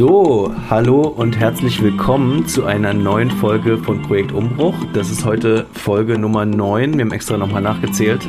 [0.00, 4.74] So, hallo und herzlich willkommen zu einer neuen Folge von Projekt Umbruch.
[4.94, 6.94] Das ist heute Folge Nummer 9.
[6.94, 8.26] Wir haben extra nochmal nachgezählt.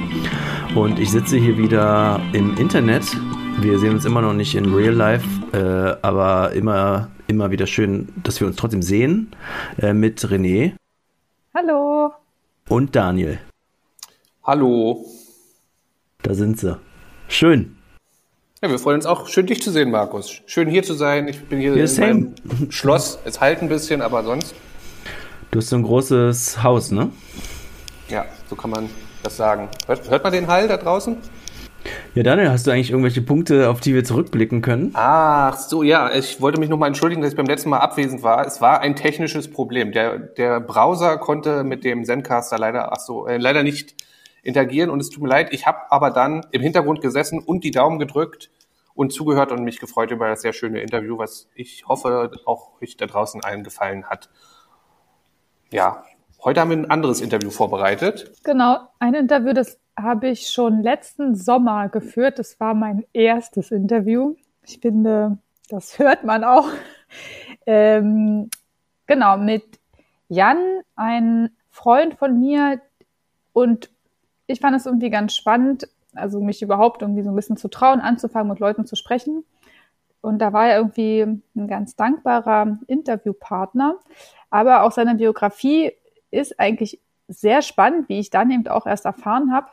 [0.75, 3.05] Und ich sitze hier wieder im Internet.
[3.61, 8.09] Wir sehen uns immer noch nicht in Real Life, äh, aber immer, immer wieder schön,
[8.21, 9.31] dass wir uns trotzdem sehen.
[9.81, 10.73] Äh, mit René.
[11.53, 12.11] Hallo.
[12.67, 13.39] Und Daniel.
[14.43, 15.05] Hallo.
[16.21, 16.77] Da sind sie.
[17.29, 17.77] Schön.
[18.63, 19.27] Ja, wir freuen uns auch.
[19.27, 20.39] Schön, dich zu sehen, Markus.
[20.45, 21.27] Schön hier zu sein.
[21.27, 22.13] Ich bin hier Ja, in same.
[22.43, 23.17] meinem Schloss.
[23.25, 24.53] Es halt ein bisschen, aber sonst,
[25.49, 27.09] Du hast so ein großes Haus, ne?
[28.07, 28.87] ja, so kann man
[29.23, 29.67] das sagen.
[29.87, 31.17] Hört, hört man den Hall da draußen?
[32.13, 34.91] Ja, Daniel, hast du eigentlich irgendwelche Punkte, auf die wir zurückblicken können?
[34.93, 36.13] Ach so, ja.
[36.13, 38.45] Ich wollte mich nochmal entschuldigen, dass ich beim letzten Mal abwesend war.
[38.45, 39.91] Es war ein technisches Problem.
[39.91, 43.95] Der, der Browser konnte mit dem Zencaster leider, ach so, äh, leider nicht
[44.43, 45.49] interagieren und es tut mir leid.
[45.51, 48.49] Ich habe aber dann im Hintergrund gesessen und die Daumen gedrückt
[48.93, 52.97] und zugehört und mich gefreut über das sehr schöne Interview, was ich hoffe auch euch
[52.97, 54.29] da draußen allen gefallen hat.
[55.71, 56.03] Ja,
[56.43, 58.31] heute haben wir ein anderes Interview vorbereitet.
[58.43, 62.39] Genau, ein Interview, das habe ich schon letzten Sommer geführt.
[62.39, 64.35] Das war mein erstes Interview.
[64.65, 65.37] Ich finde,
[65.69, 66.67] das hört man auch.
[67.65, 68.49] Ähm,
[69.05, 69.77] genau, mit
[70.29, 72.79] Jan, ein Freund von mir.
[73.51, 73.91] Und
[74.47, 77.99] ich fand es irgendwie ganz spannend, also mich überhaupt irgendwie so ein bisschen zu trauen,
[77.99, 79.43] anzufangen, mit Leuten zu sprechen.
[80.21, 83.97] Und da war er irgendwie ein ganz dankbarer Interviewpartner.
[84.49, 85.93] Aber auch seine Biografie
[86.29, 89.67] ist eigentlich sehr spannend, wie ich dann eben auch erst erfahren habe.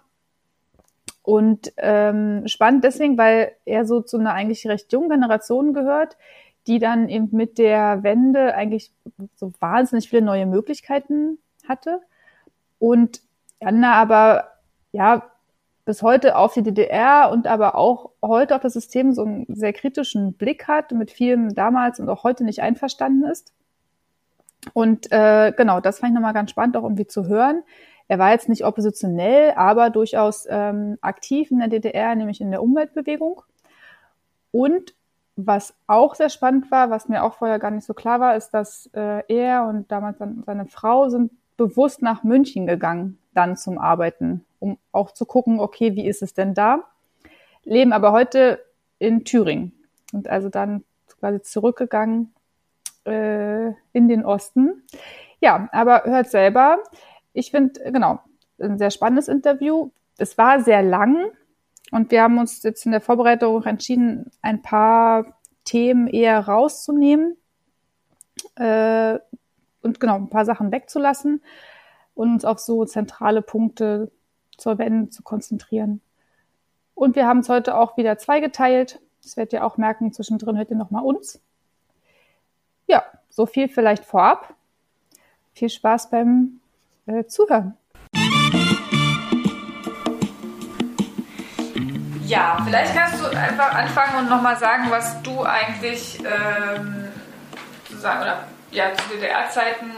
[1.22, 6.16] Und ähm, spannend deswegen, weil er so zu einer eigentlich recht jungen Generation gehört,
[6.66, 8.92] die dann eben mit der Wende eigentlich
[9.34, 12.00] so wahnsinnig viele neue Möglichkeiten hatte.
[12.78, 13.20] Und
[13.60, 14.52] Anna aber
[14.92, 15.30] ja
[15.84, 19.72] bis heute auf die DDR und aber auch heute auf das System so einen sehr
[19.72, 23.54] kritischen Blick hat, mit vielem damals und auch heute nicht einverstanden ist.
[24.74, 27.62] Und äh, genau, das fand ich nochmal ganz spannend, auch irgendwie zu hören.
[28.06, 32.62] Er war jetzt nicht oppositionell, aber durchaus ähm, aktiv in der DDR, nämlich in der
[32.62, 33.42] Umweltbewegung.
[34.50, 34.94] Und
[35.36, 38.50] was auch sehr spannend war, was mir auch vorher gar nicht so klar war, ist,
[38.50, 43.78] dass äh, er und damals dann seine Frau sind bewusst nach München gegangen, dann zum
[43.78, 46.84] Arbeiten, um auch zu gucken, okay, wie ist es denn da?
[47.64, 48.64] Leben aber heute
[48.98, 49.72] in Thüringen
[50.12, 50.84] und also dann
[51.20, 52.34] quasi zurückgegangen
[53.04, 54.82] äh, in den Osten.
[55.40, 56.78] Ja, aber hört selber.
[57.32, 58.20] Ich finde, genau,
[58.60, 59.90] ein sehr spannendes Interview.
[60.16, 61.30] Es war sehr lang
[61.90, 67.36] und wir haben uns jetzt in der Vorbereitung entschieden, ein paar Themen eher rauszunehmen
[68.56, 69.18] äh,
[69.82, 71.42] und genau, ein paar Sachen wegzulassen
[72.14, 74.10] und uns auf so zentrale Punkte
[74.58, 76.02] zur Wende zu konzentrieren.
[76.94, 79.00] Und wir haben es heute auch wieder zweigeteilt.
[79.22, 81.40] Das werdet ihr auch merken, zwischendrin hört ihr nochmal uns.
[82.86, 84.54] Ja, so viel vielleicht vorab.
[85.54, 86.60] Viel Spaß beim
[87.06, 87.76] äh, Zuhören.
[92.26, 97.08] Ja, vielleicht kannst du einfach anfangen und nochmal sagen, was du eigentlich ähm,
[97.88, 99.90] sozusagen oder ja, zu DDR-Zeiten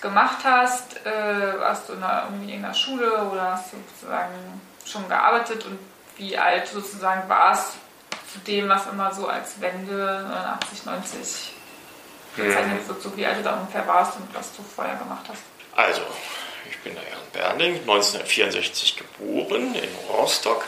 [0.00, 1.04] gemacht hast.
[1.04, 5.64] Äh, warst du in einer, irgendwie in der Schule oder hast du sozusagen schon gearbeitet
[5.66, 5.78] und
[6.16, 7.74] wie alt sozusagen warst
[8.32, 11.52] zu dem, was immer so als Wende 89, 90
[12.36, 15.42] bezeichnet wird, so wie alt du da ungefähr warst und was du vorher gemacht hast.
[15.74, 16.02] Also,
[16.68, 20.64] ich bin der Jan Berling, 1964 geboren in Rostock.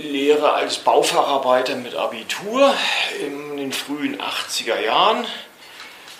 [0.00, 2.74] Lehre als Baufacharbeiter mit Abitur
[3.20, 5.26] in den frühen 80er Jahren.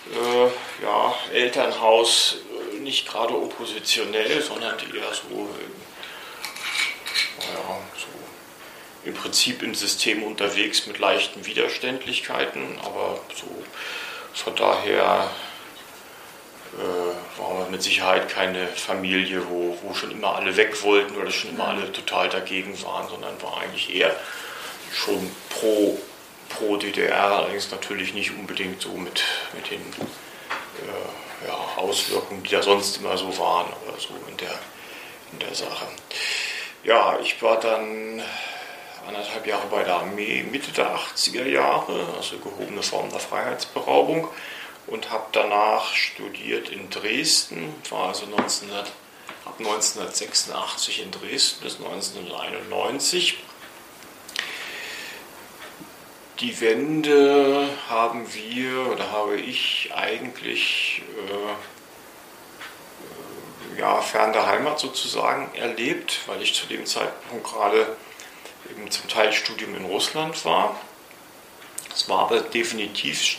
[0.07, 0.47] Äh,
[0.83, 2.37] ja, Elternhaus
[2.77, 5.65] äh, nicht gerade oppositionell, sondern eher so, äh,
[7.45, 8.07] ja, so
[9.05, 13.47] im Prinzip im System unterwegs mit leichten Widerständlichkeiten, aber so
[14.33, 15.31] von daher
[16.75, 21.31] äh, waren wir mit Sicherheit keine Familie, wo, wo schon immer alle weg wollten oder
[21.31, 24.15] schon immer alle total dagegen waren, sondern war eigentlich eher
[24.93, 25.99] schon pro,
[26.49, 29.23] pro DDR, allerdings natürlich nicht unbedingt so mit,
[29.55, 34.59] mit den äh, ja, Auswirkungen, die da sonst immer so waren oder so in der,
[35.33, 35.87] in der Sache.
[36.85, 38.23] Ja, ich war dann
[39.07, 44.29] anderthalb Jahre bei der Armee, Mitte der 80er Jahre, also gehobene Form der Freiheitsberaubung
[44.87, 48.87] und habe danach studiert in Dresden, war also 1900,
[49.45, 53.39] ab 1986 in Dresden bis 1991.
[56.41, 61.03] Die Wende haben wir oder habe ich eigentlich
[63.77, 67.97] äh, ja, fern der Heimat sozusagen erlebt, weil ich zu dem Zeitpunkt gerade
[68.71, 70.79] eben zum Teil Studium in Russland war.
[71.93, 73.39] Es war aber definitiv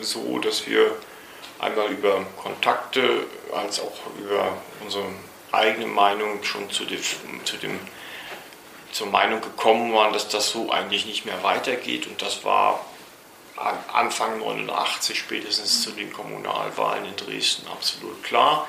[0.00, 0.96] so, dass wir
[1.60, 5.06] einmal über Kontakte als auch über unsere
[5.52, 7.00] eigene Meinung schon zu dem,
[7.44, 7.78] zu dem
[8.92, 12.06] zur Meinung gekommen waren, dass das so eigentlich nicht mehr weitergeht.
[12.06, 12.84] Und das war
[13.92, 18.66] Anfang 89 spätestens zu den Kommunalwahlen in Dresden absolut klar.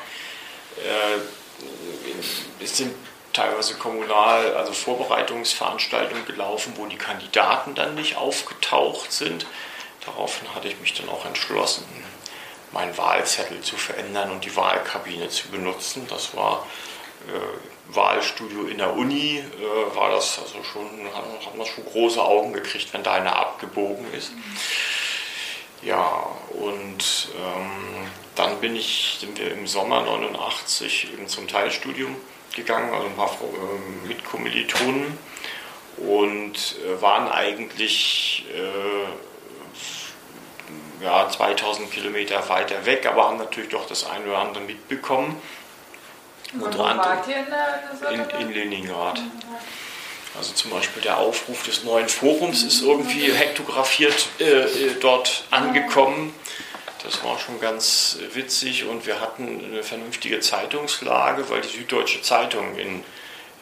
[0.77, 2.93] Äh, es sind
[3.33, 9.45] teilweise kommunal, also Vorbereitungsveranstaltungen gelaufen, wo die Kandidaten dann nicht aufgetaucht sind.
[10.05, 11.85] Daraufhin hatte ich mich dann auch entschlossen,
[12.71, 16.07] meinen Wahlzettel zu verändern und die Wahlkabine zu benutzen.
[16.09, 16.67] Das war
[17.95, 22.93] Wahlstudio in der Uni, äh, war das also schon, hat man schon große Augen gekriegt,
[22.93, 24.31] wenn da einer abgebogen ist.
[25.81, 32.15] Ja, und ähm, dann bin ich, sind wir im Sommer 89 eben zum Teilstudium
[32.55, 35.17] gegangen, also ein paar äh, Mitkommilitonen
[35.97, 39.05] und äh, waren eigentlich äh,
[41.03, 45.35] ja, 2000 Kilometer weiter weg, aber haben natürlich doch das eine oder andere mitbekommen.
[46.59, 47.19] Unter anderem
[48.11, 49.21] in, in Leningrad.
[50.37, 56.33] Also zum Beispiel der Aufruf des neuen Forums ist irgendwie hektografiert äh, äh dort angekommen.
[57.03, 62.77] Das war schon ganz witzig und wir hatten eine vernünftige Zeitungslage, weil die Süddeutsche Zeitung
[62.77, 63.03] in,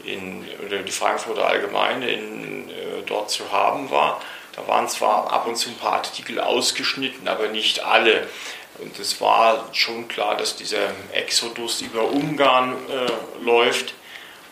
[0.04, 4.22] in oder die Frankfurter Allgemeine in, äh, dort zu haben war.
[4.56, 8.28] Da waren zwar ab und zu ein paar Artikel ausgeschnitten, aber nicht alle.
[8.82, 13.94] Und es war schon klar, dass dieser Exodus über Ungarn äh, läuft.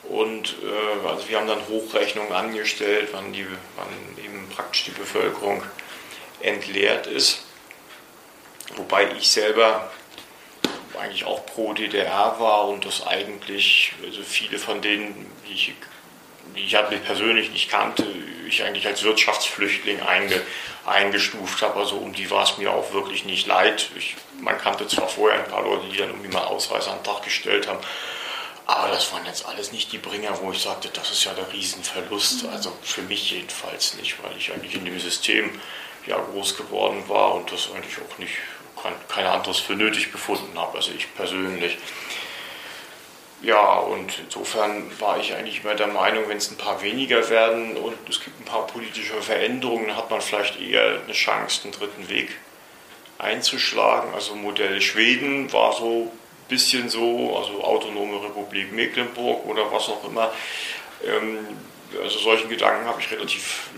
[0.04, 3.46] Und äh, also wir haben dann Hochrechnungen angestellt, wann, die,
[3.76, 5.64] wann eben praktisch die Bevölkerung
[6.42, 7.44] entleert ist.
[8.76, 9.92] Wobei ich selber
[11.00, 15.74] eigentlich auch pro DDR war und das eigentlich, also viele von denen, die ich,
[16.56, 18.06] die ich halt persönlich nicht kannte,
[18.48, 20.42] ich eigentlich als Wirtschaftsflüchtling einge,
[20.86, 21.80] eingestuft habe.
[21.80, 23.90] Also um die war es mir auch wirklich nicht leid.
[23.98, 27.80] Ich, man kannte zwar vorher ein paar Leute, die dann irgendwie mal Ausreiseantrag gestellt haben,
[28.68, 31.52] aber das waren jetzt alles nicht die Bringer, wo ich sagte, das ist ja der
[31.54, 32.46] Riesenverlust.
[32.48, 35.50] Also für mich jedenfalls nicht, weil ich eigentlich in dem System
[36.06, 38.34] ja groß geworden war und das eigentlich auch nicht
[38.82, 41.78] kein, kein anderes für nötig befunden habe, also ich persönlich.
[43.42, 47.78] Ja, und insofern war ich eigentlich immer der Meinung, wenn es ein paar weniger werden
[47.78, 52.10] und es gibt ein paar politische Veränderungen, hat man vielleicht eher eine Chance, den dritten
[52.10, 52.36] Weg
[53.20, 54.14] einzuschlagen.
[54.14, 60.04] Also Modell Schweden war so ein bisschen so, also Autonome Republik Mecklenburg oder was auch
[60.08, 60.32] immer.
[61.06, 61.40] Ähm,
[62.02, 63.70] also solchen Gedanken habe ich relativ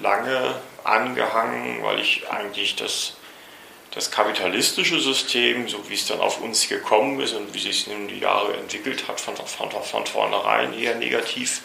[0.00, 3.14] lange angehangen, weil ich eigentlich das
[3.92, 7.86] das kapitalistische System, so wie es dann auf uns gekommen ist und wie sich es
[7.88, 11.62] in die Jahre entwickelt hat, von, von, von vornherein eher negativ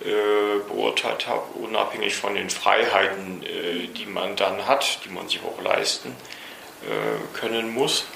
[0.00, 5.40] äh, beurteilt habe, unabhängig von den Freiheiten, äh, die man dann hat, die man sich
[5.42, 6.14] auch leisten
[6.82, 8.06] äh, können muss.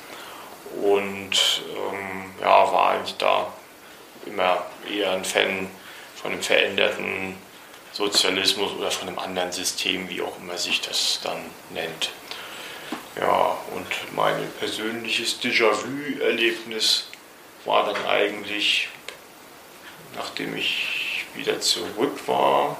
[0.80, 3.52] Und ähm, ja, war eigentlich da
[4.24, 5.68] immer eher ein Fan
[6.14, 7.36] von einem veränderten
[7.92, 11.38] Sozialismus oder von einem anderen System, wie auch immer sich das dann
[11.74, 12.10] nennt.
[13.20, 13.86] Ja, und
[14.16, 17.08] mein persönliches Déjà-vu-Erlebnis
[17.66, 18.88] war dann eigentlich,
[20.16, 22.78] nachdem ich wieder zurück war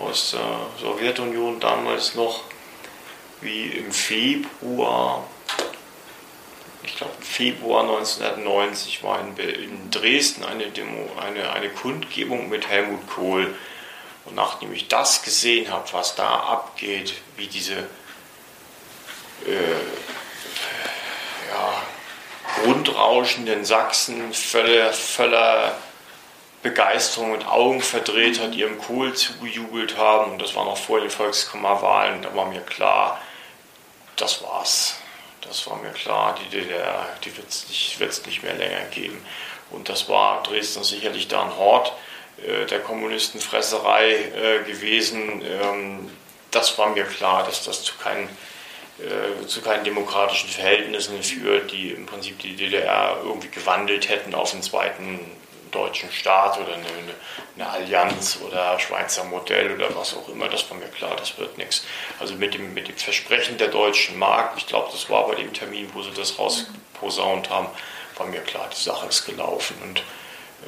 [0.00, 2.44] aus der Sowjetunion damals noch,
[3.40, 5.26] wie im Februar,
[6.82, 13.54] ich glaube Februar 1990 war in, Dresden eine, Demo, eine, eine Kundgebung mit Helmut Kohl.
[14.24, 17.88] Und nachdem ich das gesehen habe, was da abgeht, wie diese
[19.46, 19.74] äh,
[21.50, 21.82] ja,
[22.62, 25.76] grundrauschenden Sachsen voller, voller
[26.62, 30.32] Begeisterung und Augenverdrehtheit ihrem Kohl zugejubelt haben.
[30.32, 32.22] Und das war noch vor den Volkskammerwahlen.
[32.22, 33.20] Da war mir klar,
[34.16, 34.96] das war's.
[35.42, 39.22] Das war mir klar, die DDR, die wird es nicht, nicht mehr länger geben.
[39.70, 41.92] Und das war Dresden sicherlich da ein Hort
[42.46, 45.42] äh, der Kommunistenfresserei äh, gewesen.
[45.42, 46.10] Ähm,
[46.50, 48.53] das war mir klar, dass das zu keinen äh,
[49.48, 54.62] zu keinen demokratischen Verhältnissen führt, die im Prinzip die DDR irgendwie gewandelt hätten auf einen
[54.62, 55.18] zweiten
[55.74, 56.86] deutschen Staat oder eine,
[57.56, 60.48] eine, Allianz oder Schweizer Modell oder was auch immer.
[60.48, 61.84] Das war mir klar, das wird nichts.
[62.20, 65.52] Also mit dem, mit dem Versprechen der deutschen Mark, ich glaube, das war bei dem
[65.52, 67.68] Termin, wo sie das rausposaunt haben,
[68.16, 69.76] war mir klar, die Sache ist gelaufen.
[69.82, 70.02] Und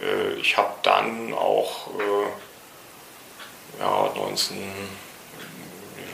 [0.03, 4.57] äh, ich habe dann auch äh, ja, 19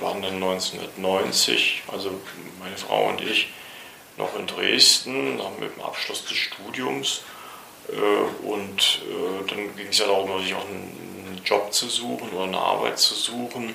[0.02, 2.11] waren dann 1990, also
[2.61, 3.49] meine Frau und ich,
[4.16, 7.23] noch in Dresden, mit dem Abschluss des Studiums.
[7.88, 12.44] Äh, und äh, dann ging es ja darum, sich auch einen Job zu suchen oder
[12.44, 13.75] eine Arbeit zu suchen.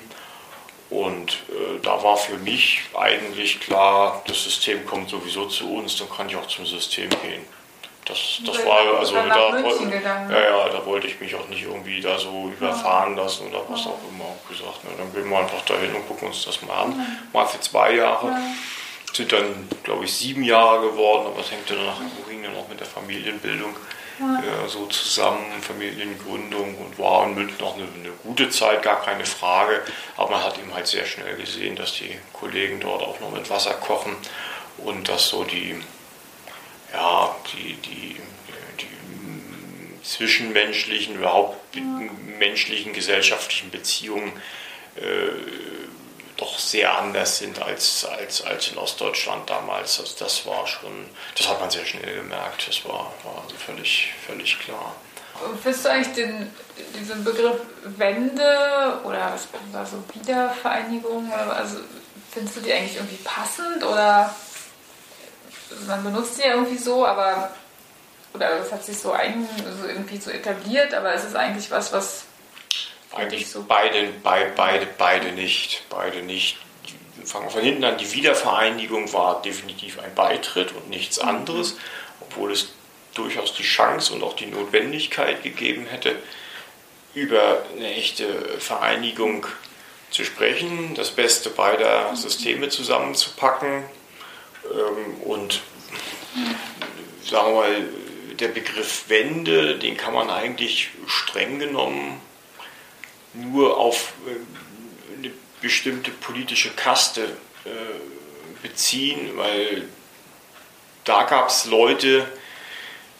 [0.90, 6.08] Und äh, da war für mich eigentlich klar, das System kommt sowieso zu uns, dann
[6.08, 7.44] kann ich auch zum System gehen.
[8.08, 12.18] Das, das war also da, ja, ja, da wollte ich mich auch nicht irgendwie da
[12.18, 14.82] so überfahren lassen oder was auch immer auch gesagt.
[14.84, 17.18] Ne, dann gehen wir einfach dahin und gucken uns das mal an.
[17.32, 18.34] Mal für zwei Jahre.
[19.12, 22.68] Sind dann, glaube ich, sieben Jahre geworden, aber es hängt dann nach hing dann auch
[22.68, 23.74] mit der Familienbildung
[24.20, 29.24] äh, so zusammen, Familiengründung und war in München auch eine, eine, gute Zeit, gar keine
[29.24, 29.82] Frage.
[30.16, 33.48] Aber man hat eben halt sehr schnell gesehen, dass die Kollegen dort auch noch mit
[33.50, 34.16] Wasser kochen
[34.78, 35.80] und dass so die
[36.92, 38.16] ja, die, die,
[38.80, 41.82] die zwischenmenschlichen, überhaupt ja.
[42.38, 44.32] menschlichen, gesellschaftlichen Beziehungen
[44.96, 45.28] äh,
[46.38, 50.00] doch sehr anders sind als, als, als in Ostdeutschland damals.
[50.00, 54.12] Also das war schon, das hat man sehr schnell gemerkt, das war, war also völlig,
[54.26, 54.94] völlig klar.
[55.62, 56.50] Findest du eigentlich den,
[56.98, 61.78] diesen Begriff Wende oder was war so Wiedervereinigung, also
[62.32, 64.34] findest du die eigentlich irgendwie passend oder
[65.86, 67.50] man benutzt sie ja irgendwie so, aber
[68.34, 69.48] oder es hat sich so, ein,
[69.80, 72.24] so irgendwie so etabliert, aber es ist eigentlich was, was
[73.14, 76.58] eigentlich so beide, beide, beide, beide nicht, beide nicht.
[77.24, 77.98] Fangen wir von hinten an.
[77.98, 81.28] Die Wiedervereinigung war definitiv ein Beitritt und nichts mhm.
[81.28, 81.76] anderes,
[82.20, 82.68] obwohl es
[83.14, 86.14] durchaus die Chance und auch die Notwendigkeit gegeben hätte,
[87.14, 88.26] über eine echte
[88.60, 89.46] Vereinigung
[90.10, 93.84] zu sprechen, das Beste beider Systeme zusammenzupacken,
[95.24, 95.62] und
[97.24, 97.88] sagen wir mal,
[98.38, 102.20] der Begriff Wende, den kann man eigentlich streng genommen
[103.34, 107.24] nur auf äh, eine bestimmte politische Kaste
[107.64, 107.68] äh,
[108.62, 109.88] beziehen, weil
[111.04, 112.26] da gab es Leute,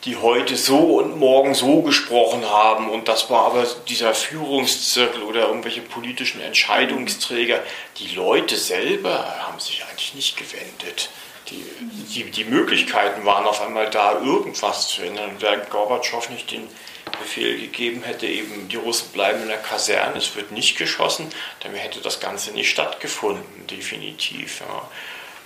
[0.04, 5.49] die heute so und morgen so gesprochen haben und das war aber dieser Führungszirkel oder
[5.49, 7.62] irgendwelche politischen Entscheidungsträger.
[7.99, 11.11] Die Leute selber haben sich eigentlich nicht gewendet
[11.50, 11.64] die,
[12.14, 15.37] die, die Möglichkeiten waren auf einmal da, irgendwas zu ändern.
[15.40, 16.69] Wenn Gorbatschow nicht den
[17.19, 21.28] Befehl gegeben hätte, eben die Russen bleiben in der Kaserne, es wird nicht geschossen,
[21.61, 24.61] dann hätte das Ganze nicht stattgefunden, definitiv.
[24.61, 24.88] Ja.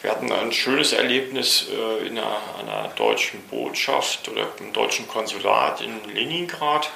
[0.03, 5.81] Wir hatten ein schönes Erlebnis äh, in einer, einer, deutschen Botschaft oder im deutschen Konsulat
[5.81, 6.91] in Leningrad.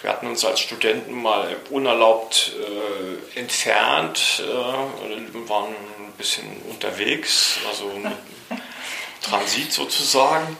[0.00, 2.54] Wir hatten uns als Studenten mal unerlaubt
[3.36, 5.74] äh, entfernt, äh, waren
[6.20, 8.12] bisschen unterwegs, also mit
[9.22, 10.56] Transit sozusagen.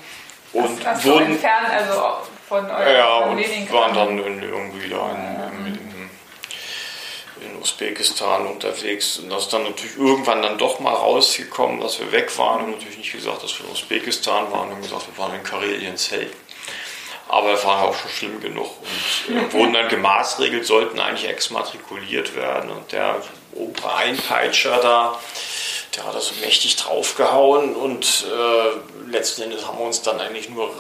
[0.53, 5.67] Und das, das wurden entfernt, also von eurem Ja, und waren dann irgendwie da in,
[5.67, 6.11] in,
[7.43, 9.19] in, Usbekistan unterwegs.
[9.19, 12.65] Und das ist dann natürlich irgendwann dann doch mal rausgekommen, dass wir weg waren.
[12.65, 15.97] Und natürlich nicht gesagt, dass wir in Usbekistan waren, haben gesagt, wir waren in Karelien
[15.97, 16.33] Zelt.
[17.29, 18.71] Aber es war auch schon schlimm genug
[19.29, 22.71] und äh, wurden dann gemaßregelt, sollten eigentlich exmatrikuliert werden.
[22.71, 23.23] Und der
[24.01, 25.19] Einpeitscher da,
[25.97, 30.49] der hat da so mächtig draufgehauen und äh, letzten Endes haben wir uns dann eigentlich
[30.49, 30.71] nur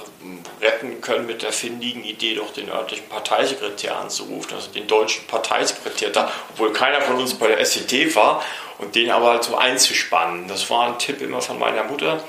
[0.60, 6.10] retten können mit der findigen Idee, doch den örtlichen Parteisekretär anzurufen, also den deutschen Parteisekretär
[6.10, 8.42] da, obwohl keiner von uns bei der SED war
[8.78, 10.46] und den aber halt so einzuspannen.
[10.48, 12.22] Das war ein Tipp immer von meiner Mutter.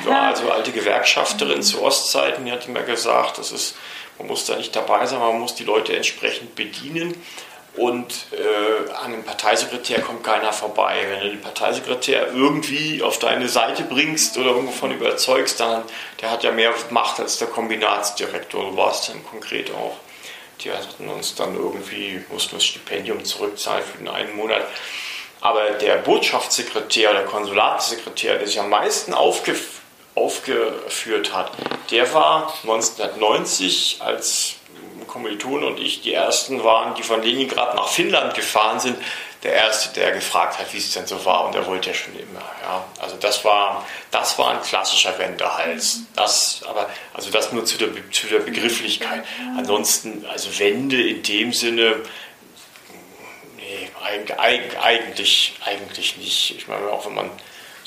[0.00, 3.76] Die war also alte Gewerkschafterin zu Ostzeiten, die hat immer gesagt, das ist,
[4.18, 7.14] man muss da nicht dabei sein, man muss die Leute entsprechend bedienen
[7.78, 10.96] und äh, an dem Parteisekretär kommt keiner vorbei.
[11.08, 15.84] Wenn du den Parteisekretär irgendwie auf deine Seite bringst oder irgendwo von überzeugst, dann
[16.20, 18.70] der hat ja mehr Macht als der Kombinatsdirektor.
[18.70, 19.96] Du warst dann konkret auch.
[20.60, 24.62] Die hatten uns dann irgendwie, mussten das Stipendium zurückzahlen für den einen Monat.
[25.40, 29.54] Aber der Botschaftssekretär, der Konsulatssekretär, der sich am meisten aufge,
[30.16, 31.52] aufgeführt hat,
[31.92, 34.57] der war 1990 als
[35.08, 38.96] Kommilitonen und ich die ersten waren, die von Leningrad nach Finnland gefahren sind.
[39.42, 42.12] Der erste, der gefragt hat, wie es denn so war, und der wollte ja schon
[42.18, 42.42] immer.
[42.62, 42.84] Ja.
[43.00, 46.00] Also das war, das war ein klassischer Wendehals.
[46.16, 49.24] Das, aber, also das nur zu der, zu der Begrifflichkeit.
[49.56, 52.02] Ansonsten, also Wende in dem Sinne,
[53.56, 53.90] nee,
[54.36, 56.56] eigentlich, eigentlich nicht.
[56.56, 57.30] Ich meine, auch wenn man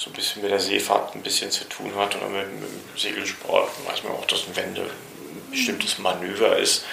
[0.01, 2.97] so ein bisschen mit der Seefahrt ein bisschen zu tun hat oder mit, mit dem
[2.97, 6.85] Segelsport, weiß man auch, dass eine Wende ein bestimmtes Manöver ist.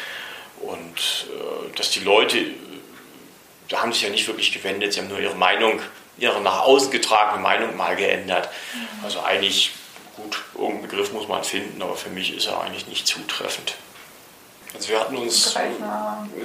[0.61, 2.39] Und äh, dass die Leute,
[3.69, 5.81] da haben sich ja nicht wirklich gewendet, sie haben nur ihre Meinung,
[6.19, 8.49] ihre nach außen getragene Meinung mal geändert.
[8.75, 9.05] Mhm.
[9.05, 9.73] Also eigentlich,
[10.17, 13.75] gut, irgendeinen Begriff muss man finden, aber für mich ist er eigentlich nicht zutreffend.
[14.75, 15.57] Also wir hatten uns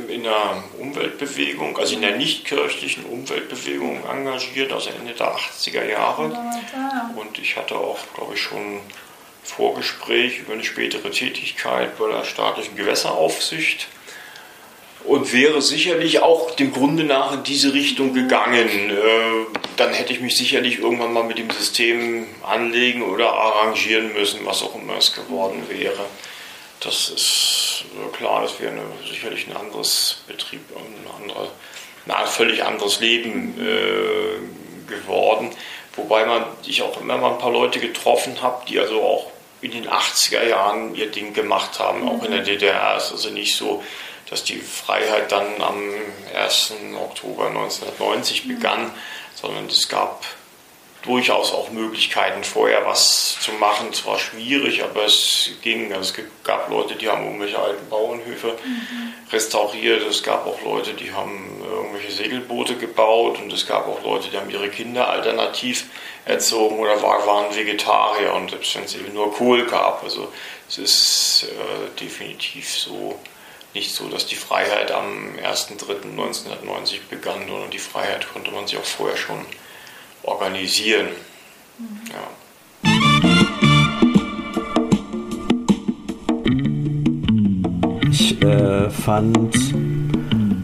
[0.08, 6.34] in der Umweltbewegung, also in der nichtkirchlichen Umweltbewegung engagiert, also Ende der 80er Jahre.
[7.16, 8.80] Und ich hatte auch, glaube ich, schon
[9.44, 13.88] Vorgespräch über eine spätere Tätigkeit bei der staatlichen Gewässeraufsicht
[15.06, 18.90] und wäre sicherlich auch dem Grunde nach in diese Richtung gegangen.
[18.90, 24.46] Äh, dann hätte ich mich sicherlich irgendwann mal mit dem System anlegen oder arrangieren müssen,
[24.46, 26.06] was auch immer es geworden wäre.
[26.80, 27.86] Das ist
[28.18, 31.50] klar, das wäre eine, sicherlich ein anderes Betrieb, ein, andere,
[32.08, 35.50] ein völlig anderes Leben äh, geworden.
[35.96, 39.28] Wobei man, ich auch immer mal ein paar Leute getroffen habe, die also auch
[39.62, 42.96] in den 80er Jahren ihr Ding gemacht haben, auch in der DDR.
[42.98, 43.82] Es ist also nicht so,
[44.34, 45.78] dass die Freiheit dann am
[46.36, 46.74] 1.
[47.00, 48.92] Oktober 1990 begann,
[49.36, 50.26] sondern es gab
[51.04, 53.90] durchaus auch Möglichkeiten, vorher was zu machen.
[53.92, 55.94] Es war schwierig, aber es ging.
[55.94, 59.14] Also es gab Leute, die haben irgendwelche alten Bauernhöfe mhm.
[59.32, 60.02] restauriert.
[60.02, 63.38] Es gab auch Leute, die haben irgendwelche Segelboote gebaut.
[63.40, 65.86] Und es gab auch Leute, die haben ihre Kinder alternativ
[66.26, 68.34] erzogen oder waren Vegetarier.
[68.34, 70.04] Und selbst wenn es eben nur Kohl gab.
[70.04, 70.34] Also
[70.68, 73.20] es ist äh, definitiv so
[73.74, 78.84] nicht so, dass die Freiheit am 1.3.1990 begann, sondern die Freiheit konnte man sich auch
[78.84, 79.46] vorher schon
[80.24, 81.08] organisieren.
[82.10, 82.30] Ja.
[88.12, 89.56] Ich äh, fand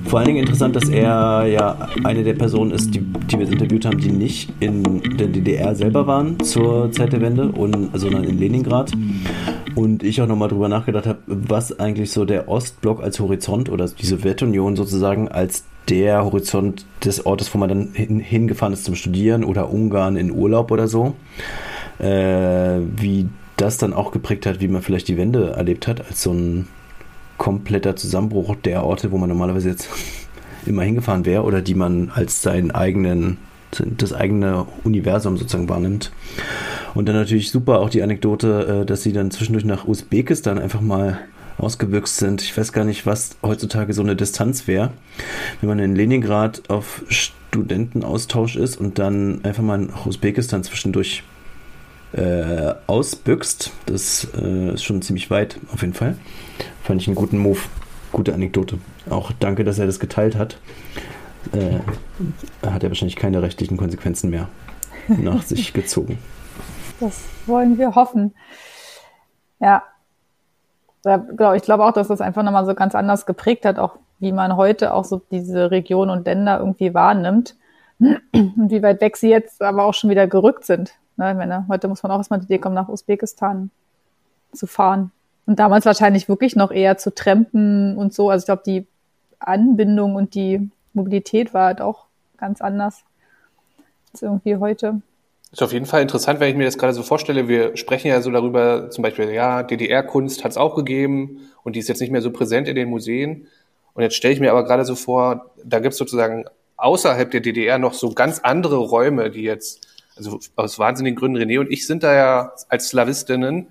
[0.09, 3.85] vor allen Dingen interessant, dass er ja eine der Personen ist, die, die wir interviewt
[3.85, 8.39] haben, die nicht in der DDR selber waren zur Zeit der Wende, und, sondern in
[8.39, 8.91] Leningrad.
[9.75, 13.87] Und ich auch nochmal drüber nachgedacht habe, was eigentlich so der Ostblock als Horizont oder
[13.87, 18.95] die Sowjetunion sozusagen als der Horizont des Ortes, wo man dann hin, hingefahren ist zum
[18.95, 21.13] Studieren oder Ungarn in Urlaub oder so,
[21.99, 26.23] äh, wie das dann auch geprägt hat, wie man vielleicht die Wende erlebt hat, als
[26.23, 26.67] so ein
[27.39, 29.89] kompletter Zusammenbruch der Orte, wo man normalerweise jetzt
[30.67, 33.39] immer hingefahren wäre oder die man als seinen eigenen,
[33.71, 36.11] das eigene Universum sozusagen wahrnimmt.
[36.93, 40.81] Und dann natürlich super auch die Anekdote, äh, dass sie dann zwischendurch nach Usbekistan einfach
[40.81, 41.19] mal
[41.57, 42.41] ausgebüxt sind.
[42.41, 44.91] Ich weiß gar nicht, was heutzutage so eine Distanz wäre,
[45.61, 51.23] wenn man in Leningrad auf Studentenaustausch ist und dann einfach mal nach Usbekistan zwischendurch
[52.13, 53.71] äh, ausbüchst.
[53.85, 56.17] Das äh, ist schon ziemlich weit, auf jeden Fall.
[56.89, 57.59] Fand ich einen guten Move.
[58.11, 58.79] Gute Anekdote.
[59.11, 60.57] Auch danke, dass er das geteilt hat.
[61.51, 61.77] Äh,
[62.67, 64.49] hat er wahrscheinlich keine rechtlichen Konsequenzen mehr
[65.07, 66.17] nach sich gezogen.
[66.99, 68.33] Das wollen wir hoffen.
[69.59, 69.83] Ja.
[71.55, 74.57] Ich glaube auch, dass das einfach nochmal so ganz anders geprägt hat, auch wie man
[74.57, 77.55] heute auch so diese Region und Länder irgendwie wahrnimmt
[77.99, 80.95] und wie weit weg sie jetzt aber auch schon wieder gerückt sind.
[81.17, 83.69] Ne, heute muss man auch erstmal die Idee kommen, nach Usbekistan
[84.53, 85.11] zu fahren.
[85.49, 88.29] Und damals wahrscheinlich wirklich noch eher zu trampen und so.
[88.29, 88.85] Also ich glaube, die
[89.39, 92.05] Anbindung und die Mobilität war halt auch
[92.37, 93.01] ganz anders
[94.13, 95.01] als irgendwie heute.
[95.51, 97.47] Ist auf jeden Fall interessant, wenn ich mir das gerade so vorstelle.
[97.47, 101.79] Wir sprechen ja so darüber, zum Beispiel, ja, DDR-Kunst hat es auch gegeben und die
[101.79, 103.47] ist jetzt nicht mehr so präsent in den Museen.
[103.95, 106.45] Und jetzt stelle ich mir aber gerade so vor, da gibt es sozusagen
[106.77, 111.59] außerhalb der DDR noch so ganz andere Räume, die jetzt, also aus wahnsinnigen Gründen, René
[111.59, 113.69] und ich sind da ja als Slawistinnen,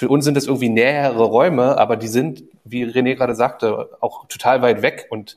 [0.00, 4.26] für uns sind das irgendwie nähere Räume, aber die sind, wie René gerade sagte, auch
[4.28, 5.36] total weit weg und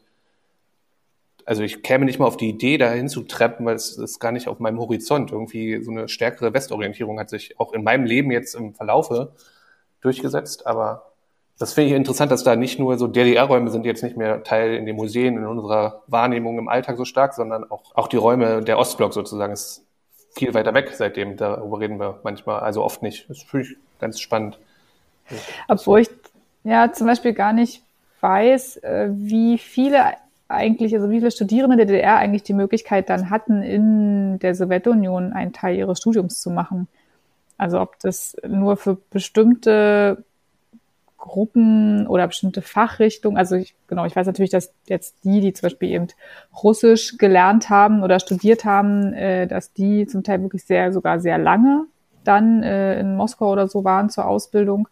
[1.43, 4.31] also ich käme nicht mal auf die Idee, dahin zu treppen, weil es ist gar
[4.31, 5.33] nicht auf meinem Horizont.
[5.33, 9.33] Irgendwie so eine stärkere Westorientierung hat sich auch in meinem Leben jetzt im Verlaufe
[9.99, 10.65] durchgesetzt.
[10.65, 11.11] Aber
[11.59, 14.75] das finde ich interessant, dass da nicht nur so DDR-Räume sind, jetzt nicht mehr Teil
[14.75, 18.63] in den Museen, in unserer Wahrnehmung im Alltag so stark, sondern auch, auch die Räume
[18.63, 19.85] der Ostblock sozusagen ist
[20.33, 21.35] viel weiter weg seitdem.
[21.35, 23.29] Darüber reden wir manchmal, also oft nicht.
[23.29, 24.57] Das finde ich ganz spannend.
[25.67, 26.09] Obwohl ich
[26.63, 27.81] ja zum Beispiel gar nicht
[28.21, 30.13] weiß, äh, wie viele
[30.47, 35.33] eigentlich, also wie viele Studierende der DDR eigentlich die Möglichkeit dann hatten, in der Sowjetunion
[35.33, 36.87] einen Teil ihres Studiums zu machen.
[37.57, 40.23] Also ob das nur für bestimmte
[41.17, 45.67] Gruppen oder bestimmte Fachrichtungen, also ich, genau, ich weiß natürlich, dass jetzt die, die zum
[45.67, 46.07] Beispiel eben
[46.61, 51.37] Russisch gelernt haben oder studiert haben, äh, dass die zum Teil wirklich sehr, sogar sehr
[51.37, 51.85] lange
[52.23, 54.87] dann äh, in Moskau oder so waren zur Ausbildung.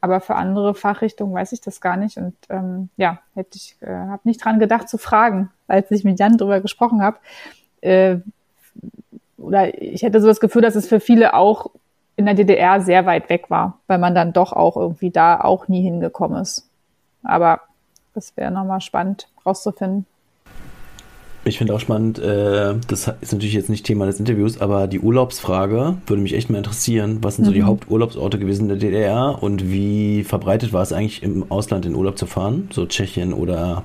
[0.00, 2.16] Aber für andere Fachrichtungen weiß ich das gar nicht.
[2.16, 6.18] Und ähm, ja, hätte ich, äh, habe nicht dran gedacht zu fragen, als ich mit
[6.18, 7.18] Jan drüber gesprochen habe.
[7.80, 8.18] Äh,
[9.38, 11.70] oder ich hätte so das Gefühl, dass es für viele auch
[12.16, 15.68] in der DDR sehr weit weg war, weil man dann doch auch irgendwie da auch
[15.68, 16.68] nie hingekommen ist.
[17.22, 17.60] Aber
[18.14, 20.06] das wäre nochmal spannend rauszufinden.
[21.46, 24.98] Ich finde auch spannend, äh, das ist natürlich jetzt nicht Thema des Interviews, aber die
[24.98, 27.18] Urlaubsfrage würde mich echt mal interessieren.
[27.22, 27.66] Was sind so die mhm.
[27.66, 32.18] Haupturlaubsorte gewesen in der DDR und wie verbreitet war es eigentlich im Ausland in Urlaub
[32.18, 32.68] zu fahren?
[32.72, 33.84] So Tschechien oder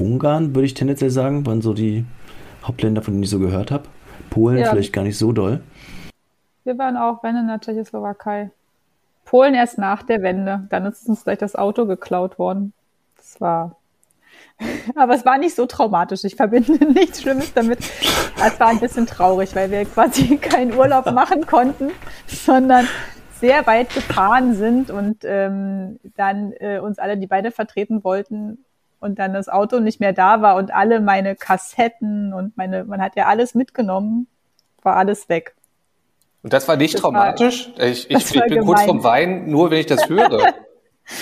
[0.00, 2.04] Ungarn, würde ich tendenziell sagen, waren so die
[2.64, 3.84] Hauptländer, von denen ich so gehört habe.
[4.28, 4.70] Polen ja.
[4.70, 5.60] vielleicht gar nicht so doll.
[6.64, 8.50] Wir waren auch, wenn in der Tschechoslowakei.
[9.26, 10.66] Polen erst nach der Wende.
[10.70, 12.72] Dann ist uns gleich das Auto geklaut worden.
[13.16, 13.76] Das war
[14.94, 16.24] Aber es war nicht so traumatisch.
[16.24, 17.78] Ich verbinde nichts Schlimmes damit.
[17.80, 21.90] Es war ein bisschen traurig, weil wir quasi keinen Urlaub machen konnten,
[22.26, 22.86] sondern
[23.40, 28.64] sehr weit gefahren sind und ähm, dann äh, uns alle die Beine vertreten wollten
[29.00, 33.00] und dann das Auto nicht mehr da war und alle meine Kassetten und meine, man
[33.00, 34.26] hat ja alles mitgenommen,
[34.82, 35.54] war alles weg.
[36.42, 37.72] Und das war nicht das traumatisch?
[37.76, 38.66] War, ich, ich, ich bin gemein.
[38.66, 40.54] kurz vom Wein, nur wenn ich das höre.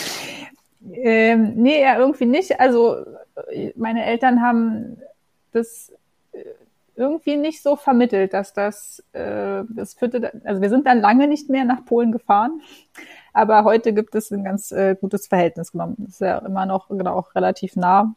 [0.93, 2.61] ähm, nee, ja, irgendwie nicht.
[2.61, 3.05] Also
[3.77, 4.99] meine Eltern haben
[5.53, 5.93] das
[6.33, 6.45] äh,
[6.97, 11.49] irgendwie nicht so vermittelt, dass das, äh, das führte, also wir sind dann lange nicht
[11.49, 12.61] mehr nach Polen gefahren,
[13.33, 15.95] aber heute gibt es ein ganz äh, gutes Verhältnis genommen.
[15.99, 18.15] Das ist ja immer noch genau, auch relativ nah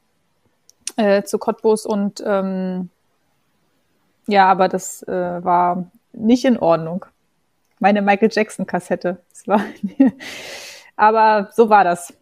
[0.98, 2.90] äh, zu Cottbus und ähm,
[4.28, 7.06] ja, aber das äh, war nicht in Ordnung.
[7.80, 9.18] Meine Michael Jackson Kassette.
[9.30, 9.62] Das war,
[10.96, 12.14] aber so war das.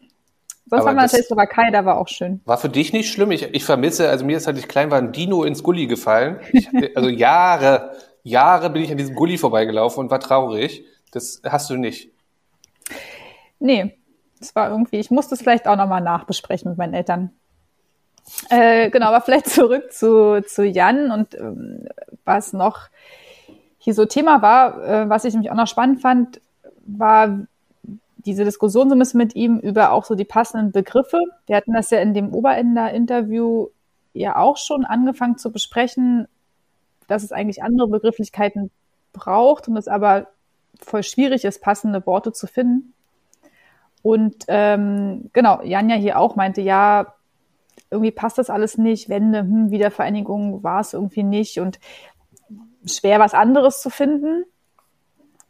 [0.70, 2.42] Sonst haben wir natürlich Slowakei, da war auch schön.
[2.46, 3.32] War für dich nicht schlimm?
[3.32, 6.40] Ich, ich vermisse, also mir ist, als ich klein war, ein Dino ins Gully gefallen.
[6.52, 7.92] Ich, also Jahre,
[8.24, 10.86] Jahre bin ich an diesem Gully vorbeigelaufen und war traurig.
[11.12, 12.12] Das hast du nicht.
[13.60, 13.98] Nee,
[14.40, 17.32] das war irgendwie, ich musste es vielleicht auch nochmal nachbesprechen mit meinen Eltern.
[18.50, 21.88] Äh, genau, aber vielleicht zurück zu, zu Jan und ähm,
[22.26, 22.90] was noch
[23.78, 26.42] hier so Thema war, äh, was ich nämlich auch noch spannend fand,
[26.86, 27.40] war,
[28.26, 31.20] diese Diskussion so ein bisschen mit ihm über auch so die passenden Begriffe.
[31.48, 33.68] Wir hatten das ja in dem Oberender-Interview
[34.14, 36.28] ja auch schon angefangen zu besprechen,
[37.08, 38.72] dass es eigentlich andere Begrifflichkeiten
[39.14, 40.28] braucht und es aber
[40.80, 42.94] voll schwierig ist, passende Worte zu finden.
[44.02, 47.16] Und ähm, genau, Janja hier auch meinte, ja,
[47.92, 51.80] irgendwie passt das alles nicht, Wende, hm, Wiedervereinigung war es irgendwie nicht und
[52.86, 54.46] schwer was anderes zu finden.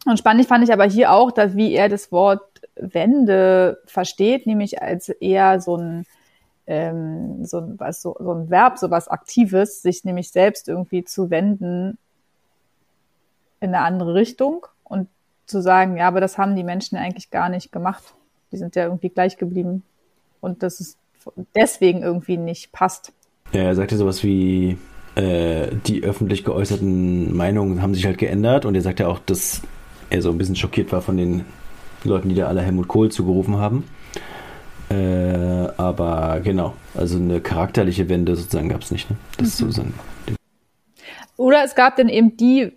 [0.05, 4.82] Und spannend fand ich aber hier auch, dass wie er das Wort Wende versteht, nämlich
[4.82, 6.06] als eher so ein,
[6.68, 11.04] ähm, so, ein, was, so, so ein Verb, so was Aktives, sich nämlich selbst irgendwie
[11.04, 11.98] zu wenden
[13.60, 15.08] in eine andere Richtung und
[15.46, 18.13] zu sagen, ja, aber das haben die Menschen eigentlich gar nicht gemacht.
[18.52, 19.84] Die sind ja irgendwie gleich geblieben.
[20.42, 20.98] Und das ist
[21.56, 23.12] deswegen irgendwie nicht passt.
[23.52, 24.78] Er sagte sowas wie,
[25.15, 29.62] äh, die öffentlich geäußerten Meinungen haben sich halt geändert und er sagte auch, dass
[30.10, 31.46] er so ein bisschen schockiert war von den
[32.03, 33.85] Leuten, die da alle Helmut Kohl zugerufen haben.
[34.89, 39.09] Äh, aber genau, also eine charakterliche Wende sozusagen gab es nicht.
[39.09, 39.17] Ne?
[39.38, 39.71] Das mhm.
[39.71, 39.83] so
[41.38, 42.71] Oder es gab dann eben die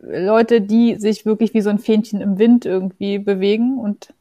[0.00, 4.14] Leute, die sich wirklich wie so ein Fähnchen im Wind irgendwie bewegen und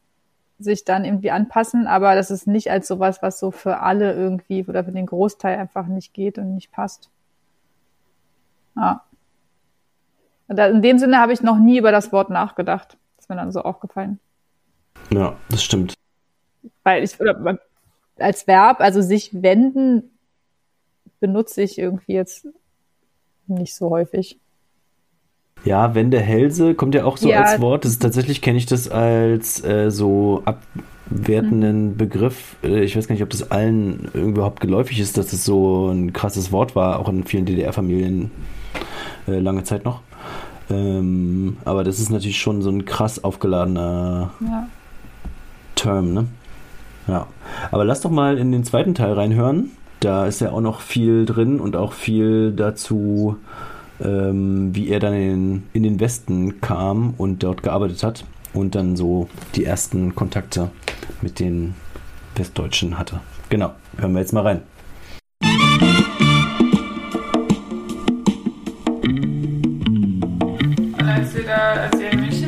[0.59, 4.65] sich dann irgendwie anpassen, aber das ist nicht als sowas, was so für alle irgendwie
[4.67, 7.09] oder für den Großteil einfach nicht geht und nicht passt.
[8.75, 9.03] Ja.
[10.47, 13.61] In dem Sinne habe ich noch nie über das Wort nachgedacht ist mir dann so
[13.61, 14.19] aufgefallen.
[15.09, 15.95] Ja, das stimmt.
[16.83, 17.59] Weil ich, oder,
[18.17, 20.11] als Verb, also sich wenden,
[21.19, 22.47] benutze ich irgendwie jetzt
[23.47, 24.39] nicht so häufig.
[25.65, 27.41] Ja, Wendehälse kommt ja auch so ja.
[27.41, 27.83] als Wort.
[27.83, 31.97] Das ist, tatsächlich kenne ich das als äh, so abwertenden mhm.
[31.97, 32.55] Begriff.
[32.63, 36.13] Äh, ich weiß gar nicht, ob das allen überhaupt geläufig ist, dass das so ein
[36.13, 38.31] krasses Wort war, auch in vielen DDR-Familien
[39.27, 40.01] äh, lange Zeit noch.
[40.69, 44.67] Ähm, aber das ist natürlich schon so ein krass aufgeladener ja.
[45.75, 46.25] Term, ne?
[47.07, 47.27] Ja.
[47.71, 49.71] Aber lass doch mal in den zweiten Teil reinhören.
[49.99, 53.37] Da ist ja auch noch viel drin und auch viel dazu,
[54.03, 58.95] ähm, wie er dann in, in den Westen kam und dort gearbeitet hat und dann
[58.95, 60.69] so die ersten Kontakte
[61.21, 61.75] mit den
[62.35, 63.21] Westdeutschen hatte.
[63.49, 64.61] Genau, hören wir jetzt mal rein.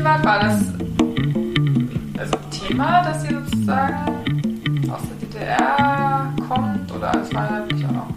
[0.04, 0.62] Wart, war das
[2.18, 7.92] also Thema, dass ihr sozusagen aus der DDR kommt oder es war ja wirklich auch
[7.92, 8.10] noch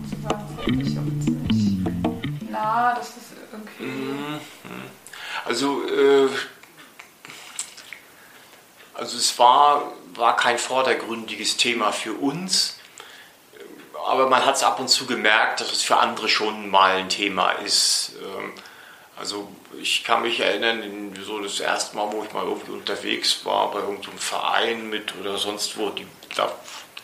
[0.67, 3.85] und ziemlich nah, dass das irgendwie.
[3.85, 4.41] Mhm.
[5.45, 6.29] Also, äh,
[8.95, 12.79] also es war, war kein vordergründiges Thema für uns,
[14.07, 17.09] aber man hat es ab und zu gemerkt, dass es für andere schon mal ein
[17.09, 18.13] Thema ist.
[18.23, 18.53] Ähm,
[19.19, 19.49] also
[19.81, 23.81] ich kann mich erinnern, so das erste Mal, wo ich mal irgendwie unterwegs war, bei
[23.81, 26.07] irgendeinem Verein mit oder sonst wo, die,
[26.37, 26.53] da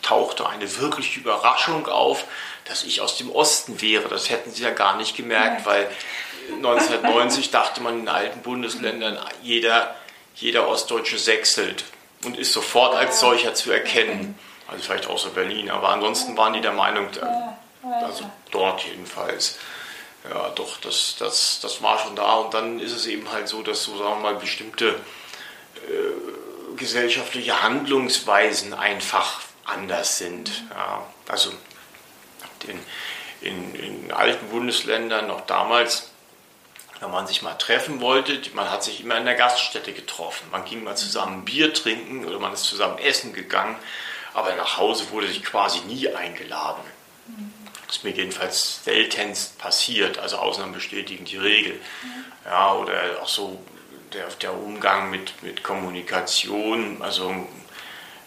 [0.01, 2.25] tauchte eine wirkliche Überraschung auf,
[2.65, 4.07] dass ich aus dem Osten wäre.
[4.07, 5.89] Das hätten sie ja gar nicht gemerkt, weil
[6.55, 9.95] 1990 dachte man in den alten Bundesländern, jeder,
[10.35, 11.83] jeder Ostdeutsche sechselt
[12.23, 14.37] und ist sofort als solcher zu erkennen.
[14.67, 17.07] Also vielleicht außer Berlin, aber ansonsten waren die der Meinung,
[18.03, 19.57] also dort jedenfalls
[20.27, 22.33] ja, doch, das, das, das war schon da.
[22.35, 24.89] Und dann ist es eben halt so, dass so, sagen wir mal, bestimmte
[25.75, 30.49] äh, gesellschaftliche Handlungsweisen einfach anders sind.
[30.71, 31.51] Ja, also
[32.67, 32.79] In,
[33.41, 36.11] in, in alten Bundesländern noch damals,
[36.99, 40.49] wenn man sich mal treffen wollte, man hat sich immer in der Gaststätte getroffen.
[40.51, 43.77] Man ging mal zusammen Bier trinken oder man ist zusammen essen gegangen,
[44.33, 46.83] aber nach Hause wurde sich quasi nie eingeladen.
[47.89, 51.81] Das ist mir jedenfalls seltenst passiert, also Ausnahmen bestätigen die Regel.
[52.45, 53.59] Ja, oder auch so
[54.13, 57.31] der, der Umgang mit, mit Kommunikation, also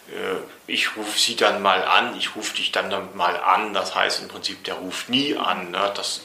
[0.09, 4.23] äh, ich rufe sie dann mal an, ich rufe dich dann mal an, das heißt
[4.23, 5.71] im Prinzip, der ruft nie an.
[5.71, 5.93] Ne?
[5.95, 6.19] Das,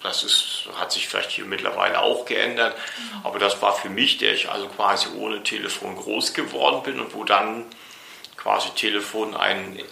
[0.00, 2.76] das ist, hat sich vielleicht hier mittlerweile auch geändert,
[3.24, 7.12] aber das war für mich, der ich also quasi ohne Telefon groß geworden bin und
[7.12, 7.64] wo dann
[8.36, 9.82] quasi Telefon ein,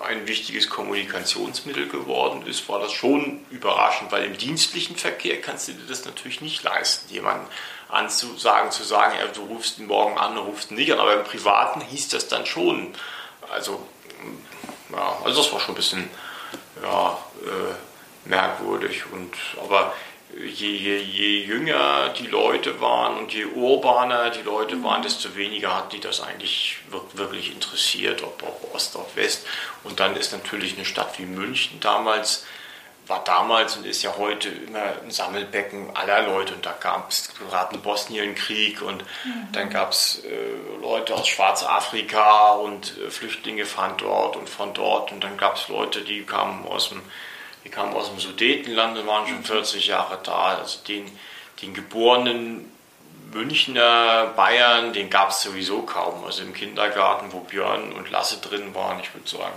[0.00, 5.72] ein wichtiges Kommunikationsmittel geworden ist, war das schon überraschend, weil im dienstlichen Verkehr kannst du
[5.72, 7.46] dir das natürlich nicht leisten, jemanden
[7.88, 11.14] anzusagen, zu sagen, ja, du rufst ihn morgen an, du rufst ihn nicht an, aber
[11.14, 12.94] im Privaten hieß das dann schon.
[13.50, 13.86] Also,
[14.92, 16.10] ja, also das war schon ein bisschen
[16.82, 19.04] ja, äh, merkwürdig.
[19.12, 19.94] Und, aber
[20.38, 25.74] je, je, je jünger die Leute waren und je urbaner die Leute waren, desto weniger
[25.74, 26.78] hat die das eigentlich
[27.14, 29.46] wirklich interessiert, ob, ob Ost, ob West.
[29.84, 32.44] Und dann ist natürlich eine Stadt wie München damals
[33.08, 36.54] war damals und ist ja heute immer ein Sammelbecken aller Leute.
[36.54, 39.48] Und da gab es gerade einen Bosnienkrieg und mhm.
[39.52, 45.12] dann gab es äh, Leute aus Schwarzafrika und äh, Flüchtlinge fahren dort und von dort.
[45.12, 47.02] Und dann gab es Leute, die kamen aus dem,
[47.68, 49.90] die kamen aus dem Sudetenland und waren schon 40 mhm.
[49.90, 50.56] Jahre da.
[50.56, 51.04] Also den,
[51.60, 52.72] den geborenen
[53.32, 56.24] Münchner Bayern, den gab es sowieso kaum.
[56.24, 59.52] Also im Kindergarten, wo Björn und Lasse drin waren, ich würde sagen,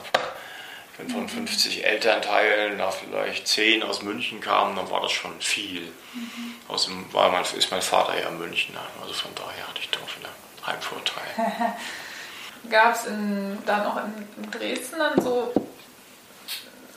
[0.97, 5.83] wenn von 50 Elternteilen da vielleicht 10 aus München kamen, dann war das schon viel.
[6.13, 6.55] Mhm.
[6.67, 10.67] Aus war mein, ist mein Vater ja Münchner, also von daher hatte ich doch einen
[10.67, 11.75] Heimvorteil.
[12.69, 15.51] Gab es dann auch in, in, Dresden dann so,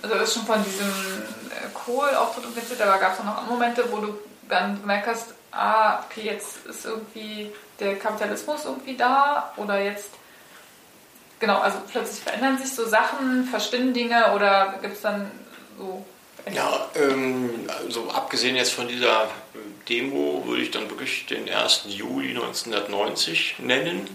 [0.04, 3.84] also das ist schon von diesem äh, Kohl-Auftritt und aber gab es auch noch Momente,
[3.90, 4.18] wo du
[4.50, 10.10] dann gemerkt hast, ah, okay, jetzt ist irgendwie der Kapitalismus irgendwie da oder jetzt
[11.40, 15.30] genau, also plötzlich verändern sich so Sachen, verschwinden Dinge oder gibt es dann
[15.78, 16.04] so.
[16.52, 19.28] Ja, ähm, also abgesehen jetzt von dieser
[19.88, 21.84] Demo würde ich dann wirklich den 1.
[21.86, 24.06] Juli 1990 nennen,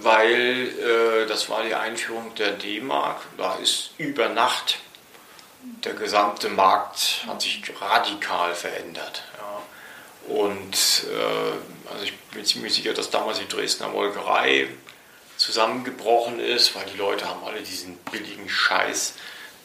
[0.00, 3.22] weil äh, das war die Einführung der D-Mark.
[3.36, 4.78] Da ist über Nacht
[5.84, 9.24] der gesamte Markt hat sich radikal verändert.
[9.36, 10.34] Ja.
[10.34, 14.68] Und äh, also ich bin ziemlich sicher, dass damals die Dresdner Molkerei
[15.36, 19.14] zusammengebrochen ist, weil die Leute haben alle diesen billigen Scheiß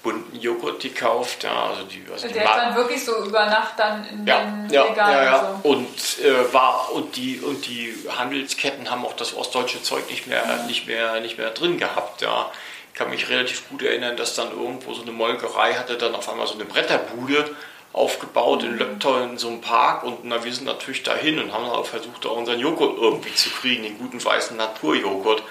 [0.05, 1.43] bunten Joghurt gekauft.
[1.43, 4.69] Ja, also die, also der ist dann wirklich so über Nacht dann in ja, den
[4.69, 5.15] ja, Regalen.
[5.15, 5.59] Ja, ja.
[5.63, 5.69] So.
[5.69, 10.43] Und, äh, war, und, die, und die Handelsketten haben auch das ostdeutsche Zeug nicht mehr,
[10.47, 10.63] ja.
[10.67, 12.21] nicht mehr, nicht mehr drin gehabt.
[12.21, 12.51] Ja.
[12.93, 16.29] Ich kann mich relativ gut erinnern, dass dann irgendwo so eine Molkerei hatte dann auf
[16.29, 17.49] einmal so eine Bretterbude
[17.91, 21.65] aufgebaut in Löbtau in so einem Park und na, wir sind natürlich dahin und haben
[21.85, 25.41] versucht, auch unseren Joghurt irgendwie zu kriegen, den guten weißen Naturjoghurt.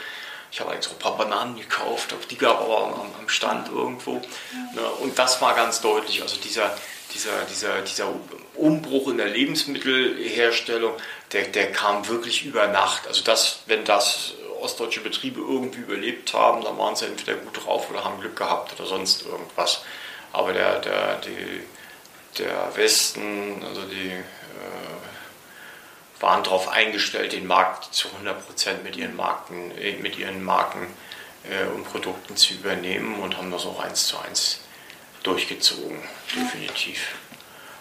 [0.55, 4.23] Ich habe eigentlich so ein paar Bananen gekauft, die gab aber am, am Stand irgendwo.
[4.53, 4.83] Ja.
[4.83, 6.79] Ne, und das war ganz deutlich, also dieser,
[7.13, 8.07] dieser, dieser, dieser
[8.55, 10.93] Umbruch in der Lebensmittelherstellung,
[11.33, 13.09] der, der kam wirklich über Nacht.
[13.09, 17.91] Also das, wenn das ostdeutsche Betriebe irgendwie überlebt haben, dann waren sie entweder gut drauf
[17.91, 19.83] oder haben Glück gehabt oder sonst irgendwas.
[20.33, 21.65] Aber der, der, die,
[22.39, 24.23] der Westen, also die äh,
[26.25, 30.87] waren darauf eingestellt, den Markt zu 100% mit ihren Marken, äh, mit ihren Marken
[31.45, 34.61] äh, und Produkten zu übernehmen und haben das auch eins zu eins
[35.23, 36.03] durchgezogen,
[36.35, 37.15] definitiv.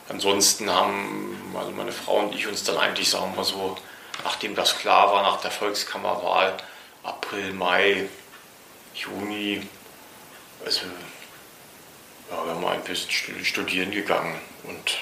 [0.10, 3.77] Ansonsten haben also meine Frau und ich uns dann eigentlich, sagen wir so,
[4.25, 6.58] nachdem das klar war, nach der Volkskammerwahl,
[7.03, 8.10] April, Mai,
[8.93, 9.65] Juni,
[10.65, 10.82] also
[12.29, 14.97] ja, wir haben ein bisschen studieren gegangen und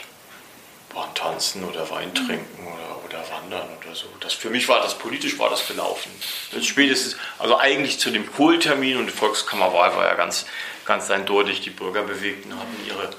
[0.94, 4.08] waren tanzen oder Wein trinken oder, oder wandern oder so.
[4.20, 6.12] Das, für mich war das, politisch war das gelaufen.
[6.52, 10.46] Das spätestens, also eigentlich zu dem Kohltermin und die Volkskammerwahl war ja ganz,
[10.86, 13.10] ganz eindeutig, die Bürgerbewegten hatten ihre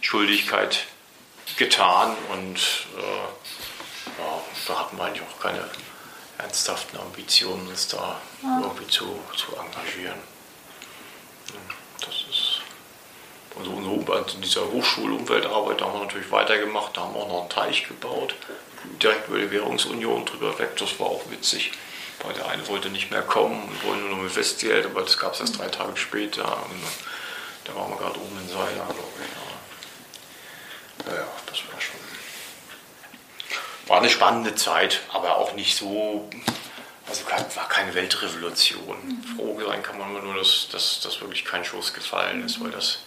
[0.00, 0.86] Schuldigkeit
[1.56, 2.56] getan und
[2.96, 5.68] äh, ja, da hatten wir eigentlich auch keine
[6.38, 8.60] ernsthaften Ambitionen, uns da ja.
[8.62, 10.18] irgendwie zu, zu engagieren.
[12.00, 12.60] Das ist
[13.58, 17.86] also in dieser Hochschulumweltarbeit haben wir natürlich weitergemacht, da haben wir auch noch einen Teich
[17.86, 18.34] gebaut,
[19.02, 21.72] direkt über die Währungsunion drüber weg, das war auch witzig.
[22.22, 25.32] Weil der eine wollte nicht mehr kommen und wollte nur mit Festgeld, aber das gab
[25.34, 26.44] es erst drei Tage später.
[26.44, 26.82] Und
[27.64, 28.98] da waren wir gerade oben in Seiler, glaube
[30.98, 31.06] ich.
[31.06, 31.14] Ja.
[31.14, 32.00] ja, das war schon.
[33.86, 36.28] War eine spannende Zeit, aber auch nicht so
[37.08, 38.98] Also war keine Weltrevolution.
[39.02, 39.36] Mhm.
[39.36, 43.00] Froh sein kann man nur, dass, dass, dass wirklich kein Schuss gefallen ist, weil das,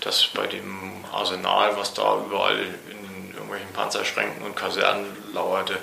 [0.00, 5.78] das bei dem Arsenal, was da überall in irgendwelchen Panzerschränken und Kasernen lauerte,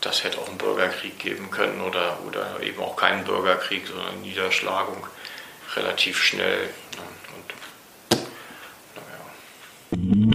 [0.00, 5.06] das hätte auch einen Bürgerkrieg geben können oder, oder eben auch keinen Bürgerkrieg, sondern Niederschlagung
[5.76, 6.70] relativ schnell.
[7.36, 7.54] Und,
[8.96, 10.32] naja.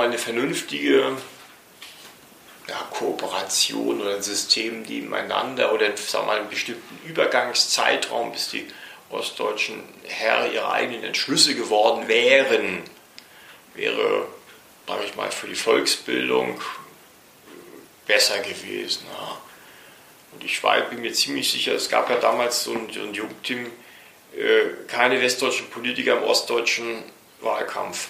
[0.00, 1.12] mal eine vernünftige
[2.66, 8.66] ja, Kooperation oder ein System nebeneinander oder sagen wir mal, einen bestimmten Übergangszeitraum, bis die
[9.10, 12.82] ostdeutschen Herren ihre eigenen Entschlüsse geworden wären,
[13.74, 14.26] wäre,
[14.86, 16.60] sage ich mal, für die Volksbildung
[18.06, 19.04] besser gewesen.
[19.12, 19.38] Ja.
[20.32, 23.14] Und ich war, bin mir ziemlich sicher, es gab ja damals so ein, so ein
[23.14, 23.66] Jugendteam,
[24.36, 27.02] äh, keine westdeutschen Politiker im ostdeutschen
[27.40, 28.08] Wahlkampf.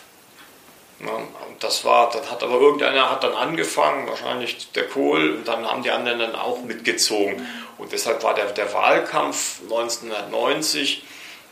[1.01, 1.11] Ne?
[1.11, 5.67] Und das war, dann hat aber irgendeiner hat dann angefangen, wahrscheinlich der Kohl, und dann
[5.67, 7.47] haben die anderen dann auch mitgezogen.
[7.79, 11.03] Und deshalb war der, der Wahlkampf 1990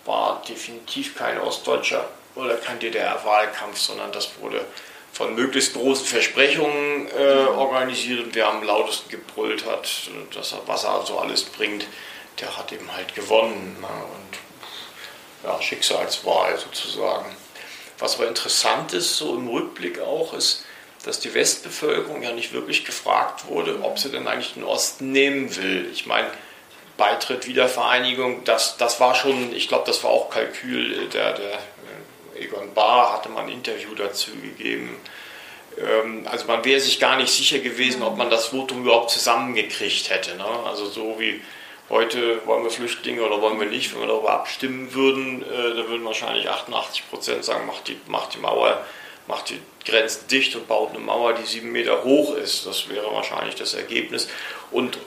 [0.05, 4.65] war definitiv kein ostdeutscher oder kein DDR-Wahlkampf, sondern das wurde
[5.13, 9.91] von möglichst großen Versprechungen äh, organisiert und wer am lautesten gebrüllt hat,
[10.35, 11.87] das, was er also alles bringt,
[12.41, 13.77] der hat eben halt gewonnen.
[13.81, 13.87] Ne?
[13.87, 17.37] Und ja, Schicksalswahl sozusagen.
[17.99, 20.65] Was aber interessant ist, so im Rückblick auch, ist,
[21.05, 25.55] dass die Westbevölkerung ja nicht wirklich gefragt wurde, ob sie denn eigentlich den Osten nehmen
[25.57, 25.89] will.
[25.93, 26.29] Ich meine,
[26.97, 31.09] Beitritt, Wiedervereinigung, das, das war schon, ich glaube, das war auch Kalkül.
[31.09, 34.97] Der, der äh, Egon Bahr hatte mal ein Interview dazu gegeben.
[35.79, 40.11] Ähm, also man wäre sich gar nicht sicher gewesen, ob man das Votum überhaupt zusammengekriegt
[40.11, 40.37] hätte.
[40.37, 40.47] Ne?
[40.67, 41.41] Also so wie
[41.91, 45.89] heute wollen wir Flüchtlinge oder wollen wir nicht, wenn wir darüber abstimmen würden, äh, da
[45.89, 48.85] würden wahrscheinlich 88 Prozent sagen, macht die, macht die Mauer,
[49.27, 52.67] macht die Grenzen dicht und baut eine Mauer, die sieben Meter hoch ist.
[52.67, 54.29] Das wäre wahrscheinlich das Ergebnis.
[54.71, 54.99] Und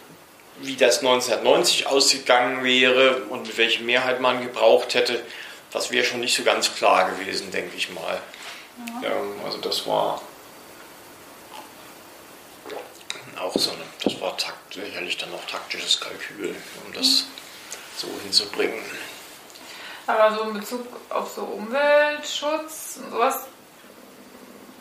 [0.60, 5.22] wie das 1990 ausgegangen wäre und mit welcher Mehrheit man gebraucht hätte,
[5.72, 8.22] das wäre schon nicht so ganz klar gewesen, denke ich mal.
[9.02, 9.10] Ja.
[9.10, 10.22] Ähm, also das war
[13.40, 17.26] auch so eine, das war takt, sicherlich dann auch taktisches Kalkül, um das
[17.98, 18.84] so hinzubringen.
[20.08, 23.46] Aber so in Bezug auf so Umweltschutz und sowas,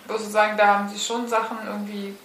[0.06, 2.16] würdest du sagen, da haben sie schon Sachen irgendwie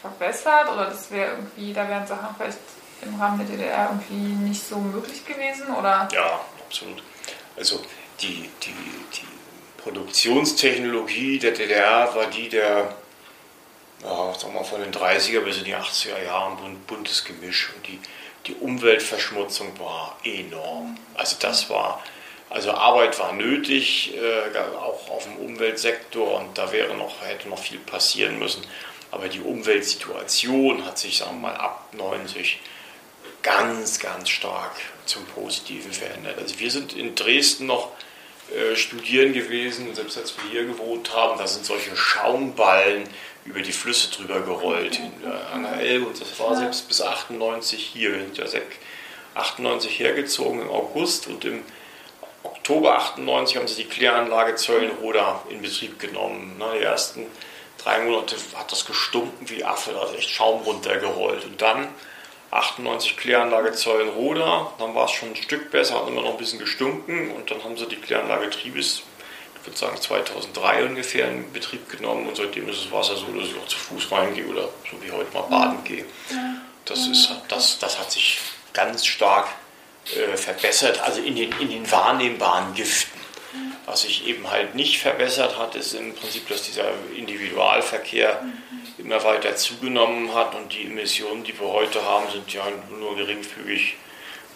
[0.00, 2.58] verbessert oder das wäre irgendwie, da wären Sachen vielleicht
[3.02, 5.68] im Rahmen der DDR irgendwie nicht so möglich gewesen?
[5.74, 6.08] Oder?
[6.12, 7.02] Ja, absolut.
[7.56, 7.80] Also
[8.20, 8.74] die, die,
[9.12, 12.94] die Produktionstechnologie der DDR war die der
[14.02, 17.70] ja, sagen wir von den 30er bis in die 80er Jahren ein buntes Gemisch.
[17.74, 17.98] Und die,
[18.46, 20.96] die Umweltverschmutzung war enorm.
[21.14, 22.02] Also das war,
[22.50, 27.58] also Arbeit war nötig, äh, auch auf dem Umweltsektor und da wäre noch, hätte noch
[27.58, 28.62] viel passieren müssen.
[29.10, 32.60] Aber die Umweltsituation hat sich, sagen wir mal, ab 90
[33.42, 34.72] ganz, ganz stark
[35.06, 36.38] zum Positiven verändert.
[36.38, 37.92] Also wir sind in Dresden noch
[38.54, 43.08] äh, studieren gewesen, selbst als wir hier gewohnt haben, da sind solche Schaumballen
[43.46, 48.12] über die Flüsse drüber gerollt in, der Elbe und das war selbst bis 98 hier.
[48.12, 48.44] Wir sind ja
[49.34, 51.62] 98 hergezogen im August und im
[52.42, 56.60] Oktober 98 haben sie die Kläranlage Zöllenroda in Betrieb genommen.
[56.74, 57.26] Die ersten
[57.78, 61.44] drei Monate hat das gestunken wie Affe, da ist echt Schaum runtergerollt.
[61.44, 61.88] Und dann
[62.50, 66.58] 98 Kläranlage Zollenroda, dann war es schon ein Stück besser, hat immer noch ein bisschen
[66.58, 69.02] gestunken und dann haben sie die Kläranlage Triebes
[69.66, 73.48] ich würde sagen 2003 ungefähr in Betrieb genommen und seitdem ist das Wasser so, dass
[73.48, 76.04] ich auch zu Fuß reingehe oder so wie heute mal baden gehe.
[76.84, 78.38] Das, ist, das, das hat sich
[78.72, 79.48] ganz stark
[80.14, 83.18] äh, verbessert, also in den, in den wahrnehmbaren Giften.
[83.86, 88.44] Was sich eben halt nicht verbessert hat, ist im Prinzip, dass dieser Individualverkehr
[88.98, 92.62] immer weiter zugenommen hat und die Emissionen, die wir heute haben, sind ja
[92.98, 93.96] nur geringfügig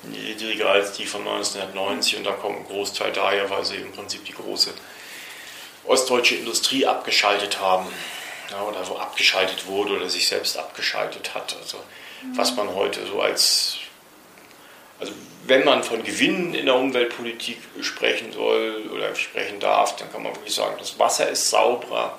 [0.04, 4.24] niedriger als die von 1990 und da kommt ein Großteil daher, weil sie im Prinzip
[4.24, 4.72] die große
[5.84, 7.86] ostdeutsche Industrie abgeschaltet haben
[8.50, 11.56] ja, oder so abgeschaltet wurde oder sich selbst abgeschaltet hat.
[11.60, 11.78] Also
[12.34, 13.78] was man heute so als,
[14.98, 15.12] also
[15.46, 20.34] wenn man von Gewinnen in der Umweltpolitik sprechen soll oder sprechen darf, dann kann man
[20.34, 22.18] wirklich sagen, das Wasser ist sauberer,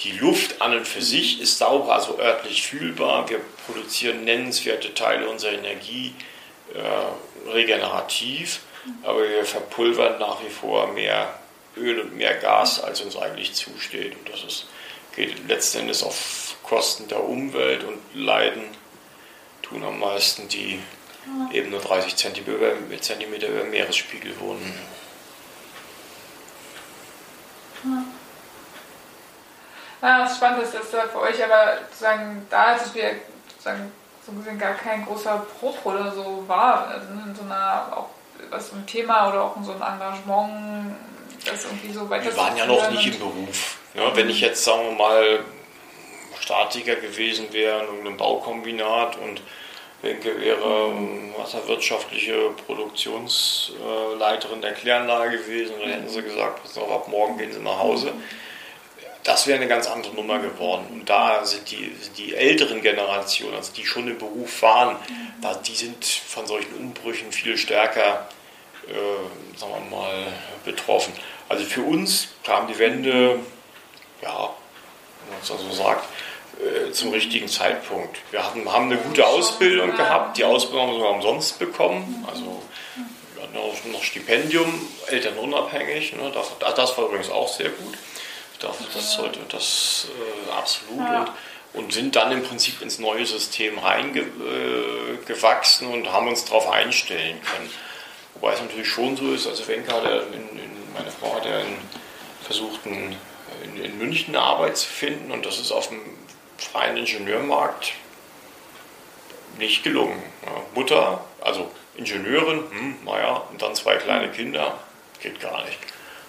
[0.00, 3.28] die Luft an und für sich ist sauber, also örtlich fühlbar.
[3.30, 6.14] Wir produzieren nennenswerte Teile unserer Energie
[6.74, 8.60] äh, regenerativ,
[9.02, 11.34] aber wir verpulvern nach wie vor mehr
[11.76, 14.16] Öl und mehr Gas, als uns eigentlich zusteht.
[14.16, 14.66] Und das ist,
[15.14, 18.64] geht letzten Endes auf Kosten der Umwelt und Leiden
[19.62, 20.80] tun am meisten die
[21.52, 24.78] eben nur 30 Zentimeter über Meeresspiegel wohnen.
[30.02, 33.16] Ja, das ist spannend, dass das für euch aber sozusagen da ist, wir
[33.48, 33.92] sozusagen
[34.24, 36.88] so gesehen gar kein großer Bruch oder so war.
[36.88, 38.10] Also in so einer, auch
[38.50, 40.96] was so ein Thema oder auch in so ein Engagement,
[41.46, 43.78] das irgendwie so weiter Wir waren ja noch nicht im Beruf.
[43.94, 45.44] Ja, wenn ich jetzt, sagen wir mal,
[46.40, 49.40] Statiker gewesen wäre in irgendeinem Baukombinat und
[50.02, 50.92] Wenke wäre
[51.36, 57.60] wasserwirtschaftliche Produktionsleiterin der Kläranlage gewesen, dann hätten sie gesagt, pass auf, ab morgen gehen sie
[57.60, 58.12] nach Hause.
[59.24, 60.86] Das wäre eine ganz andere Nummer geworden.
[60.92, 64.96] Und da sind die, die älteren Generationen, also die schon im Beruf waren,
[65.42, 68.28] da, die sind von solchen Umbrüchen viel stärker,
[68.86, 70.28] äh, sagen wir mal,
[70.64, 71.12] betroffen.
[71.48, 73.38] Also für uns kam die Wende,
[74.22, 74.50] ja,
[75.22, 76.04] wenn man es so sagt,
[76.58, 78.16] äh, zum richtigen Zeitpunkt.
[78.30, 82.26] Wir hatten, haben eine gute Ausbildung gehabt, die Ausbildung haben wir sogar umsonst bekommen.
[82.26, 82.62] Also
[83.34, 86.14] wir hatten auch noch Stipendium, elternunabhängig.
[86.14, 86.32] Ne?
[86.32, 87.98] Das, das, war übrigens auch sehr gut.
[88.54, 91.28] Ich dachte, das sollte das äh, absolut.
[91.74, 96.70] Und, und, sind dann im Prinzip ins neue System reingewachsen äh, und haben uns darauf
[96.70, 97.70] einstellen können.
[98.32, 101.60] Wobei es natürlich schon so ist, also Wenka, in, in, meine Frau hat ja
[102.42, 103.16] versucht, in,
[103.98, 106.00] München eine Arbeit zu finden und das ist auf dem
[106.58, 107.92] freien Ingenieurmarkt
[109.58, 110.22] nicht gelungen.
[110.74, 114.78] Mutter, also Ingenieurin, hm, naja, und dann zwei kleine Kinder,
[115.20, 115.78] geht gar nicht.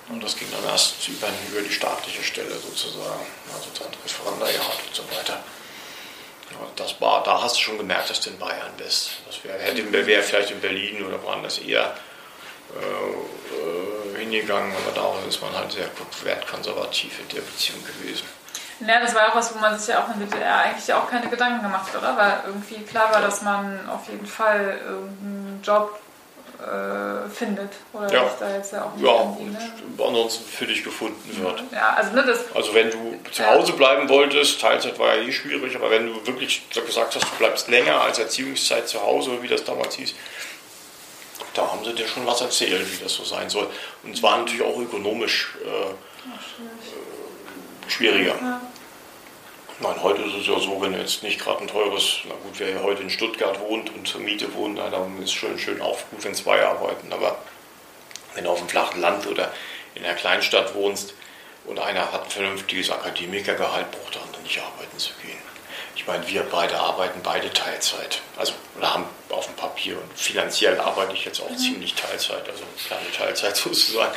[0.10, 4.96] Und das ging dann erst über, über die staatliche Stelle sozusagen, also dann Referendariat und
[4.96, 5.44] so weiter.
[6.78, 9.18] Das war, da hast du schon gemerkt, dass du in Bayern bist.
[9.28, 11.98] Das wäre wär, wär vielleicht in Berlin oder woanders eher
[12.74, 13.77] äh, äh,
[14.32, 15.88] hingegangen, aber da ist man halt sehr
[16.24, 18.26] wertkonservativ in der Beziehung gewesen.
[18.80, 21.10] Ja, das war auch was, wo man sich ja auch in der DDR eigentlich auch
[21.10, 22.16] keine Gedanken gemacht hat, oder?
[22.16, 26.00] Weil irgendwie klar war, dass man auf jeden Fall irgendeinen Job
[26.60, 27.72] äh, findet.
[27.94, 28.32] Oder ja.
[28.40, 29.60] da jetzt ja auch ja, und ne?
[30.04, 31.64] ansonsten für dich gefunden wird.
[31.72, 35.32] Ja, also, ne, das, also wenn du zu Hause bleiben wolltest, Teilzeit war ja eh
[35.32, 39.48] schwierig, aber wenn du wirklich gesagt hast, du bleibst länger als Erziehungszeit zu Hause, wie
[39.48, 40.14] das damals hieß,
[41.58, 43.68] da haben sie dir schon was erzählt, wie das so sein soll.
[44.04, 45.94] Und es war natürlich auch ökonomisch äh,
[47.90, 48.36] schwieriger.
[48.42, 48.62] Ja.
[49.80, 52.82] Nein, heute ist es ja so, wenn jetzt nicht gerade ein teures, na gut, wer
[52.82, 56.00] heute in Stuttgart wohnt und zur Miete wohnt, na, dann ist es schön, schön auch
[56.10, 57.14] gut, wenn zwei arbeiten.
[57.14, 57.38] Aber
[58.34, 59.52] wenn du auf dem flachen Land oder
[59.94, 61.14] in einer Kleinstadt wohnst
[61.66, 65.47] und einer hat ein vernünftiges Akademikergehalt, braucht der andere nicht arbeiten zu gehen.
[65.98, 68.22] Ich meine, wir beide arbeiten beide Teilzeit.
[68.38, 71.58] Also, oder haben auf dem Papier und finanziell arbeite ich jetzt auch mhm.
[71.58, 74.14] ziemlich Teilzeit, also kleine Teilzeit sozusagen.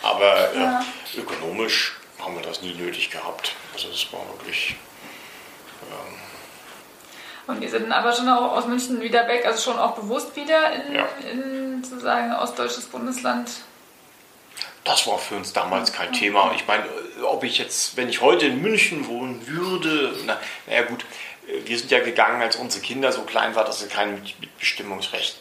[0.00, 0.84] Aber ja.
[1.16, 3.52] äh, ökonomisch haben wir das nie nötig gehabt.
[3.74, 4.76] Also das war wirklich.
[5.90, 6.18] Ähm
[7.48, 10.70] und die sind aber schon auch aus München wieder weg, also schon auch bewusst wieder
[10.72, 11.08] in, ja.
[11.32, 13.50] in sozusagen ostdeutsches Bundesland.
[14.88, 16.50] Das war für uns damals kein Thema.
[16.56, 16.84] Ich meine,
[17.22, 21.04] ob ich jetzt, wenn ich heute in München wohnen würde, na, naja gut,
[21.66, 25.40] wir sind ja gegangen, als unsere Kinder so klein waren, dass sie kein Mitbestimmungsrecht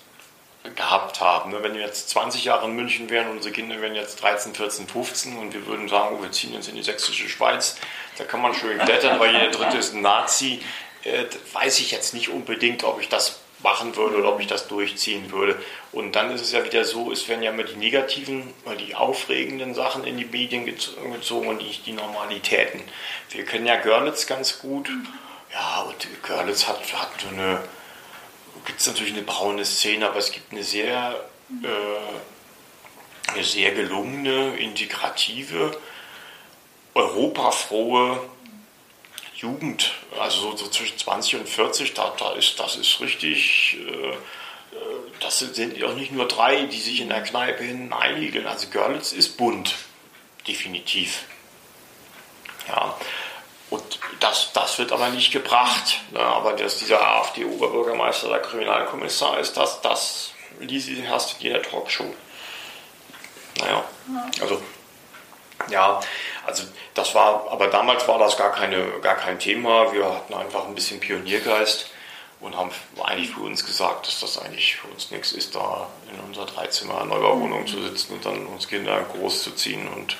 [0.75, 1.53] gehabt haben.
[1.63, 5.37] Wenn wir jetzt 20 Jahre in München wären unsere Kinder wären jetzt 13, 14, 15
[5.37, 7.77] und wir würden sagen, oh, wir ziehen jetzt in die sächsische Schweiz,
[8.17, 10.61] da kann man schön klettern, weil jeder Dritte ist ein Nazi,
[11.03, 11.23] äh,
[11.53, 15.32] weiß ich jetzt nicht unbedingt, ob ich das machen würde oder ob ich das durchziehen
[15.32, 15.55] würde.
[15.91, 19.74] Und dann ist es ja wieder so, es werden ja immer die negativen, die aufregenden
[19.74, 22.82] Sachen in die Medien gezogen und nicht die Normalitäten.
[23.32, 24.89] Wir kennen ja Görlitz ganz gut.
[25.51, 27.62] Ja, und Görlitz hat, hat so eine
[28.68, 31.16] gibt es natürlich eine braune Szene, aber es gibt eine sehr,
[31.64, 35.80] äh, eine sehr gelungene, integrative,
[36.93, 38.20] europafrohe
[39.38, 39.93] Jugend.
[40.19, 43.77] Also so, so, zwischen 20 und 40, da, da ist, das ist richtig.
[43.79, 44.17] Äh, äh
[45.19, 48.45] das sind auch nicht nur drei, die sich in der Kneipe hineinigeln.
[48.45, 49.75] Also Görlitz ist bunt,
[50.47, 51.23] definitiv.
[52.67, 52.95] Ja.
[53.69, 55.99] Und das, das wird aber nicht gebracht.
[56.11, 56.19] Ne?
[56.19, 62.13] Aber dass dieser AfD-Oberbürgermeister der Kriminalkommissar ist, das, das ließ hast du in jeder Talkshow.
[63.59, 63.83] Naja,
[64.39, 64.61] also
[65.69, 65.99] ja,
[66.47, 69.91] also das war, aber damals war das gar, keine, gar kein Thema.
[69.91, 71.91] Wir hatten einfach ein bisschen Pioniergeist
[72.39, 72.71] und haben
[73.03, 77.03] eigentlich für uns gesagt, dass das eigentlich für uns nichts ist, da in unserer Dreizimmer
[77.03, 80.15] Neubauwohnung zu sitzen und dann uns Kinder groß zu ziehen und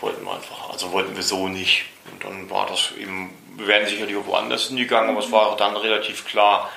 [0.00, 1.84] wollten wir einfach, also wollten wir so nicht.
[2.12, 5.76] Und dann war das eben, wir wären sicherlich auch woanders hingegangen, aber es war dann
[5.76, 6.70] relativ klar,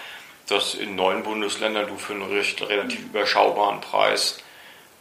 [0.48, 4.38] dass in neuen Bundesländern du für einen recht, relativ überschaubaren Preis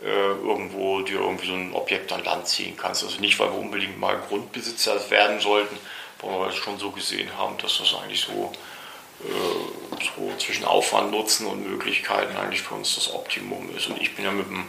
[0.05, 3.05] irgendwo dir irgendwie so ein Objekt an Land ziehen kannst.
[3.05, 5.77] Also nicht, weil wir unbedingt mal Grundbesitzer werden sollten,
[6.21, 8.53] weil wir es schon so gesehen haben, dass das eigentlich so,
[9.25, 13.89] äh, so zwischen Aufwand, Nutzen und Möglichkeiten eigentlich für uns das Optimum ist.
[13.89, 14.65] Und ich bin ja mit dem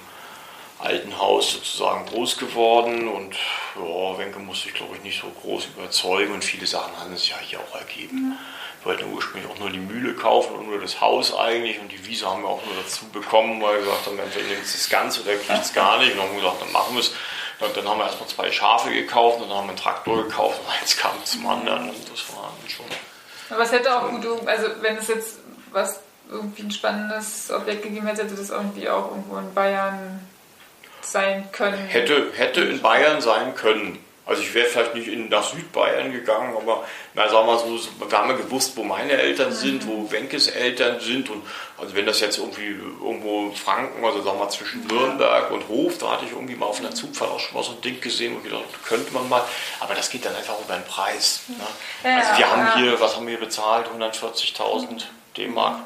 [0.84, 3.36] alten Haus sozusagen groß geworden und
[3.76, 7.30] ja, Wenke musste ich glaube ich nicht so groß überzeugen und viele Sachen haben sich
[7.30, 8.18] ja hier auch ergeben.
[8.32, 8.38] Wir
[8.86, 12.30] wollten ursprünglich auch nur die Mühle kaufen und nur das Haus eigentlich und die Wiese
[12.30, 15.22] haben wir auch nur dazu bekommen, weil wir gesagt haben, entweder nimmt es das Ganze
[15.22, 17.14] oder kriegt es gar nicht und dann haben wir gesagt, dann machen wir es.
[17.60, 20.60] Und dann haben wir erstmal zwei Schafe gekauft und dann haben wir einen Traktor gekauft
[20.60, 22.86] und eins kam zum anderen und das war schon.
[23.50, 25.40] Aber es hätte auch gut, also wenn es jetzt
[25.72, 30.28] was irgendwie ein spannendes Objekt gegeben hätte, hätte das irgendwie auch irgendwo in Bayern
[31.02, 31.78] sein können.
[31.78, 34.04] Hätte, hätte in Bayern sein können.
[34.26, 37.78] Also ich wäre vielleicht nicht in, nach Südbayern gegangen, aber na, sagen wir so,
[38.10, 39.56] wir haben ja gewusst, wo meine Eltern mhm.
[39.56, 41.30] sind, wo Wenkes Eltern sind.
[41.30, 41.44] Und
[41.78, 46.12] also wenn das jetzt irgendwie irgendwo Franken, also sagen wir zwischen Nürnberg und Hof, da
[46.12, 48.44] hatte ich irgendwie mal auf einer Zugfahrt auch schon mal so ein Ding gesehen und
[48.44, 49.44] gedacht, könnte man mal,
[49.82, 51.42] aber das geht dann einfach über den Preis.
[51.50, 51.56] Ne?
[52.10, 53.88] Ja, also wir haben hier, was haben wir bezahlt?
[53.88, 55.04] 140.000
[55.36, 55.80] D-Mark.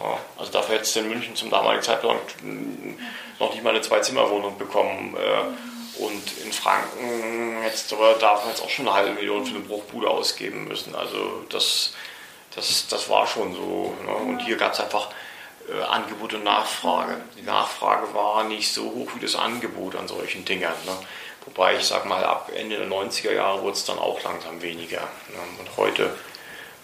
[0.00, 2.34] Ja, also dafür hätte es in München zum damaligen Zeitpunkt
[3.38, 5.16] noch nicht mal eine Zwei-Zimmer-Wohnung bekommen.
[5.16, 9.64] Äh, und in Franken jetzt, darf man jetzt auch schon eine halbe Million für eine
[9.64, 10.94] Bruchbude ausgeben müssen.
[10.94, 11.92] Also das,
[12.54, 13.94] das, das war schon so.
[14.04, 14.12] Ne?
[14.12, 15.10] Und hier gab es einfach
[15.68, 17.20] äh, Angebot und Nachfrage.
[17.36, 20.76] Die Nachfrage war nicht so hoch wie das Angebot an solchen Dingern.
[20.86, 20.96] Ne?
[21.44, 25.00] Wobei ich sage mal, ab Ende der 90er Jahre wurde es dann auch langsam weniger.
[25.00, 25.40] Ne?
[25.58, 26.14] Und heute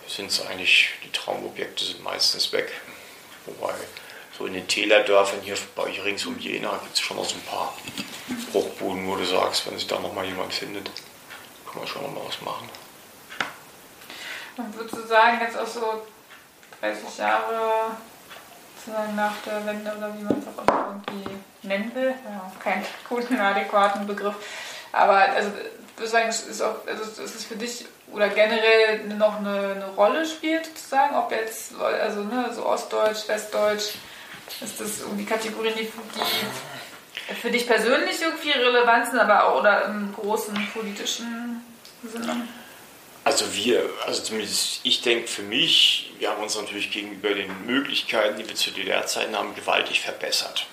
[0.08, 2.72] sind es eigentlich, die Traumobjekte sind meistens weg.
[3.46, 3.74] Wobei
[4.39, 7.37] so in den Tälerdörfern hier bei euch rings um Jena gibt es schon noch so
[7.37, 7.74] ein paar
[8.53, 10.91] Bruchbuden, wo du sagst, wenn sich da nochmal jemand findet,
[11.66, 12.68] kann man schon mal was machen.
[14.57, 16.03] Und würdest du sagen, jetzt auch so
[16.80, 17.97] 30 Jahre
[19.16, 21.30] nach der Wende oder wie man es auch immer irgendwie
[21.62, 24.35] nennen will, ja, keinen guten, adäquaten Begriff,
[24.93, 25.51] aber also
[25.97, 29.87] würde sagen, es ist, auch, also es ist für dich oder generell noch eine, eine
[29.97, 33.95] Rolle spielt, sozusagen, ob jetzt, also ne, so Ostdeutsch, Westdeutsch,
[34.61, 39.86] ist das irgendwie Kategorien, die, die für dich persönlich irgendwie relevant sind, aber auch oder
[39.86, 41.64] im großen politischen
[42.03, 42.47] Sinne?
[43.24, 48.36] Also wir, also zumindest ich denke für mich, wir haben uns natürlich gegenüber den Möglichkeiten,
[48.36, 50.66] die wir zu DDR-Zeiten haben, gewaltig verbessert.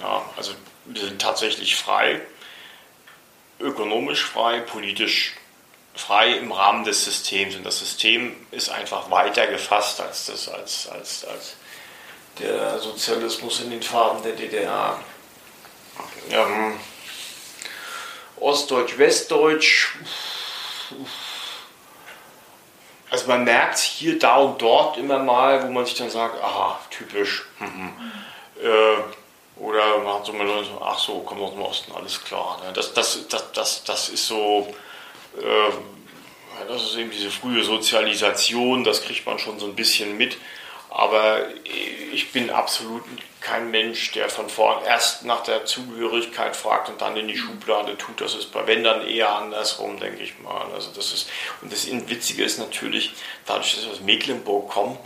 [0.00, 0.52] Ja, also
[0.86, 2.22] wir sind tatsächlich frei,
[3.58, 5.34] ökonomisch frei, politisch
[5.94, 7.54] frei im Rahmen des Systems.
[7.54, 11.56] Und das System ist einfach weiter gefasst als, das, als, als, als
[12.38, 14.98] der Sozialismus in den Farben der DDR.
[16.30, 16.78] Ähm,
[18.36, 19.94] Ostdeutsch, Westdeutsch.
[23.10, 26.80] Also man merkt hier, da und dort immer mal, wo man sich dann sagt, aha,
[26.90, 27.46] typisch.
[27.58, 27.92] Mhm.
[28.62, 32.60] Äh, oder man hat so mal so, ach so, kommt aus dem Osten, alles klar.
[32.64, 32.72] Ne?
[32.72, 34.72] Das, das, das, das, das ist so,
[35.36, 40.38] äh, das ist eben diese frühe Sozialisation, das kriegt man schon so ein bisschen mit.
[40.90, 41.46] Aber
[42.12, 43.04] ich bin absolut
[43.40, 47.96] kein Mensch, der von vorn erst nach der Zugehörigkeit fragt und dann in die Schublade
[47.96, 48.20] tut.
[48.20, 50.66] Das ist bei wenn dann eher andersrum, denke ich mal.
[50.74, 51.30] Also das ist,
[51.62, 53.12] und das Witzige ist natürlich,
[53.46, 54.98] dadurch, dass ich aus Mecklenburg komme,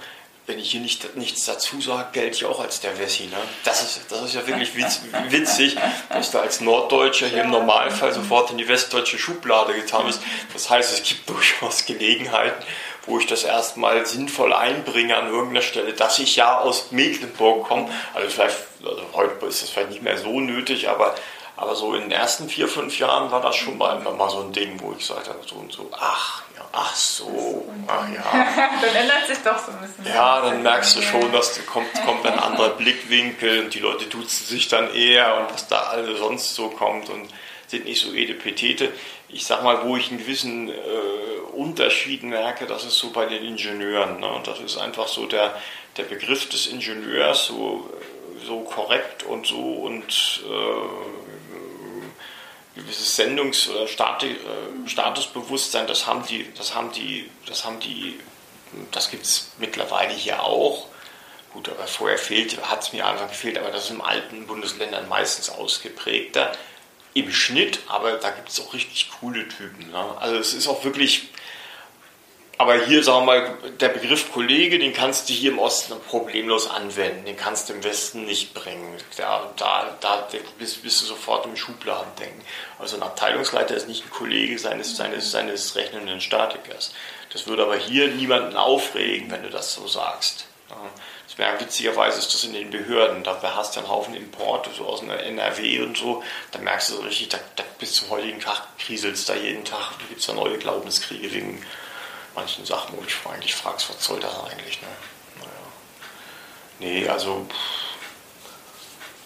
[0.47, 3.25] wenn ich hier nicht, nichts dazu sage, gelte ich auch als der Wessi.
[3.25, 3.37] Ne?
[3.65, 5.77] Das, ist, das ist ja wirklich witz, witzig,
[6.11, 10.21] dass du als Norddeutscher hier im Normalfall sofort in die westdeutsche Schublade getan bist.
[10.53, 12.63] Das heißt, es gibt durchaus Gelegenheiten,
[13.07, 17.89] wo ich das erstmal sinnvoll einbringe an irgendeiner Stelle, dass ich ja aus Mecklenburg komme.
[18.15, 21.15] Also vielleicht, also heute ist das vielleicht nicht mehr so nötig, aber,
[21.57, 24.53] aber so in den ersten vier, fünf Jahren war das schon mal, mal so ein
[24.53, 28.23] Ding, wo ich gesagt habe, so und so, ach, ja, ach so, ach ja.
[28.83, 30.13] dann ändert sich doch so ein bisschen.
[30.13, 34.47] Ja, dann merkst du schon, dass kommt, kommt ein anderer Blickwinkel und die Leute duzen
[34.47, 37.29] sich dann eher und was da alles sonst so kommt und
[37.67, 38.93] sind nicht so edepetete.
[39.35, 40.75] Ich sag mal, wo ich einen gewissen äh,
[41.55, 44.21] Unterschied merke, das ist so bei den Ingenieuren.
[44.21, 44.41] Ne?
[44.45, 45.61] Das ist einfach so der,
[45.97, 47.91] der Begriff des Ingenieurs, so,
[48.47, 50.87] so korrekt und so und äh,
[52.81, 58.21] gewisses Sendungs- oder Stati äh, Statusbewusstsein, das haben die, das haben die, das haben die,
[58.93, 60.87] das gibt es mittlerweile hier auch.
[61.53, 65.09] Gut, aber vorher fehlt, hat es mir einfach gefehlt, aber das ist in alten Bundesländern
[65.09, 66.53] meistens ausgeprägter
[67.15, 69.91] im Schnitt, aber da gibt es auch richtig coole Typen.
[69.91, 70.17] Ne?
[70.19, 71.29] Also es ist auch wirklich,
[72.59, 76.69] aber hier sagen wir mal, der Begriff Kollege, den kannst du hier im Osten problemlos
[76.69, 78.97] anwenden, den kannst du im Westen nicht bringen.
[79.17, 82.43] Da, da, da bist, bist du sofort im Schubladen denken.
[82.81, 86.93] Also ein Abteilungsleiter ist nicht ein Kollege seines, seines, seines rechnenden Statikers.
[87.33, 90.47] Das würde aber hier niemanden aufregen, wenn du das so sagst.
[91.37, 93.25] Wäre witzigerweise ist das in den Behörden.
[93.25, 96.23] Da hast du einen Haufen Importe so aus einer NRW und so.
[96.53, 99.99] Da merkst du so richtig, da, da bis zum heutigen Tag kriselst da jeden Tag.
[99.99, 101.65] Da gibt es da neue Glaubenskriege wegen
[102.37, 104.81] manchen Sachen, wo ich eigentlich fragst, was soll das eigentlich?
[104.81, 104.89] Ne?
[105.41, 105.51] Naja.
[106.79, 107.47] Nee, also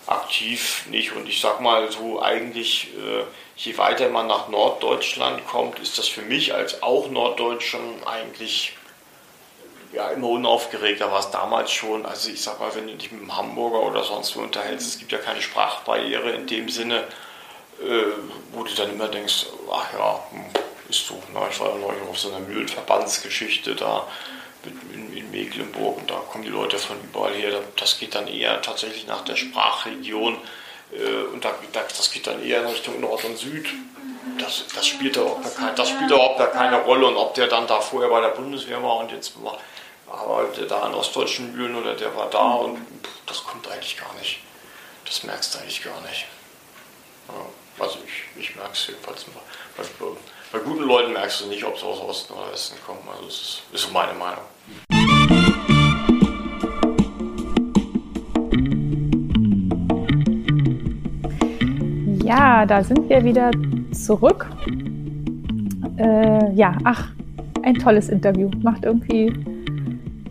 [0.07, 1.12] aktiv nicht.
[1.12, 3.24] Und ich sag mal so, eigentlich, äh,
[3.57, 8.78] je weiter man nach Norddeutschland kommt, ist das für mich als auch Norddeutschen eigentlich
[9.93, 12.05] ja, immer unaufgeregter war es damals schon.
[12.05, 14.99] Also ich sag mal, wenn du dich mit einem Hamburger oder sonst wo unterhältst, es
[14.99, 17.05] gibt ja keine Sprachbarriere in dem Sinne,
[17.80, 18.03] äh,
[18.53, 20.45] wo du dann immer denkst, ach ja, hm,
[20.89, 21.20] ist so.
[21.32, 24.07] Na, ich war ja neulich auf so einer Mühlenverbandsgeschichte da
[24.93, 27.61] in, in, Mecklenburg und da kommen die Leute von überall her.
[27.76, 30.36] Das geht dann eher tatsächlich nach der Sprachregion
[30.93, 33.66] äh, und da, das geht dann eher in Richtung Nord und Süd.
[34.39, 35.47] Das, das, spielt überhaupt
[35.89, 39.11] spielt überhaupt keine Rolle und ob der dann da vorher bei der Bundeswehr war und
[39.11, 39.32] jetzt
[40.11, 42.78] arbeitet da an ostdeutschen Mühlen oder der war da und
[43.26, 44.40] das kommt eigentlich gar nicht.
[45.04, 46.26] Das merkst du eigentlich gar nicht.
[47.28, 49.42] Ja, also ich, ich merke es jedenfalls mal.
[49.76, 49.84] Bei,
[50.52, 53.00] bei, guten Leuten merkst du nicht, ob sie aus Osten oder Westen kommen.
[53.11, 54.44] Also das ist, ist so meine Meinung.
[62.24, 63.50] Ja, da sind wir wieder
[63.92, 64.46] zurück.
[65.96, 67.09] Äh, ja, ach,
[67.62, 68.50] ein tolles Interview.
[68.62, 69.32] Macht irgendwie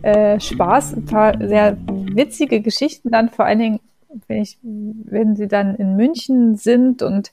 [0.02, 0.94] äh, Spaß.
[0.94, 3.80] Ein paar sehr witzige Geschichten dann, vor allen Dingen,
[4.26, 7.32] wenn, ich, wenn sie dann in München sind und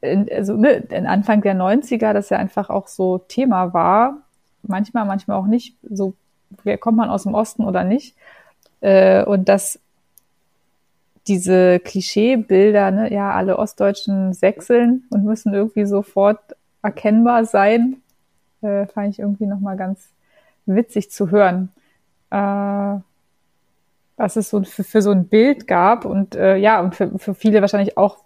[0.00, 4.18] in, also ne, in Anfang der 90er, das ja einfach auch so Thema war.
[4.62, 5.76] Manchmal, manchmal auch nicht.
[5.88, 6.14] So,
[6.80, 8.14] kommt man aus dem Osten oder nicht?
[8.80, 9.80] Äh, und dass
[11.26, 16.40] diese Klischeebilder, ne, ja, alle Ostdeutschen sechseln und müssen irgendwie sofort
[16.82, 18.00] erkennbar sein,
[18.62, 20.08] äh, fand ich irgendwie nochmal ganz
[20.68, 21.70] witzig zu hören,
[22.30, 23.00] äh,
[24.16, 27.34] was es so für, für so ein Bild gab und äh, ja, und für, für
[27.34, 28.18] viele wahrscheinlich auch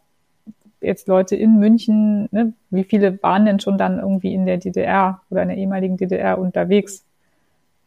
[0.80, 5.20] jetzt Leute in München, ne, wie viele waren denn schon dann irgendwie in der DDR
[5.30, 7.04] oder in der ehemaligen DDR unterwegs?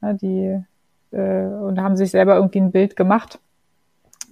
[0.02, 0.64] Ja, die
[1.12, 3.40] äh, und haben sich selber irgendwie ein Bild gemacht.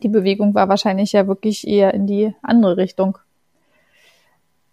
[0.02, 3.18] Die Bewegung war wahrscheinlich ja wirklich eher in die andere Richtung.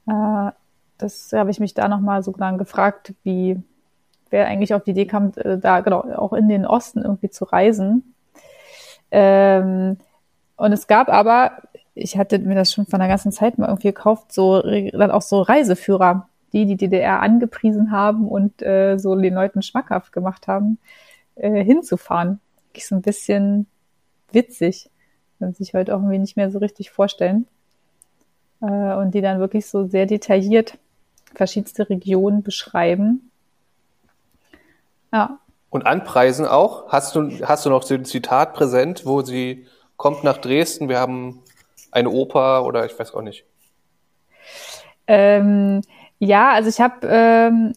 [0.07, 0.51] Äh,
[0.99, 3.63] das habe ich mich da nochmal so dann gefragt, wie
[4.31, 7.45] wer eigentlich auf die Idee kam, äh, da genau auch in den Osten irgendwie zu
[7.45, 8.15] reisen.
[9.11, 9.99] Ähm,
[10.57, 11.53] und es gab aber,
[11.95, 15.23] ich hatte mir das schon von der ganzen Zeit mal irgendwie gekauft, so dann auch
[15.23, 20.79] so Reiseführer, die die DDR angepriesen haben und äh, so den Leuten schmackhaft gemacht haben,
[21.37, 22.41] äh, hinzufahren.
[22.73, 23.67] Ich so ein bisschen
[24.33, 24.91] witzig,
[25.39, 27.47] kann sich heute auch irgendwie nicht mehr so richtig vorstellen.
[28.61, 30.79] Äh, und die dann wirklich so sehr detailliert
[31.35, 33.30] verschiedenste Regionen beschreiben
[35.13, 35.39] ja.
[35.71, 36.89] Und anpreisen auch.
[36.89, 40.99] Hast du, hast du noch so ein Zitat präsent, wo sie kommt nach Dresden, wir
[40.99, 41.43] haben
[41.93, 43.45] eine Oper oder ich weiß auch nicht.
[45.07, 45.83] Ähm,
[46.19, 47.73] ja, also ich habe ähm,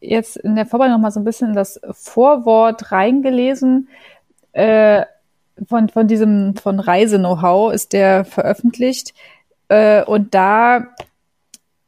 [0.00, 3.88] jetzt in der Vorbereitung noch mal so ein bisschen das Vorwort reingelesen.
[4.52, 5.04] Äh,
[5.66, 9.14] von, von diesem, von Reise-Know-how ist der veröffentlicht.
[9.68, 10.88] Äh, und da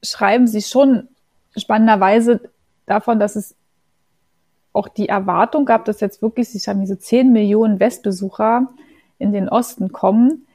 [0.02, 1.08] schreiben sie schon
[1.56, 2.40] spannenderweise
[2.86, 3.54] davon, dass es
[4.72, 8.68] auch die Erwartung gab, dass jetzt wirklich, ich habe diese 10 Millionen Westbesucher
[9.18, 10.46] in den Osten kommen,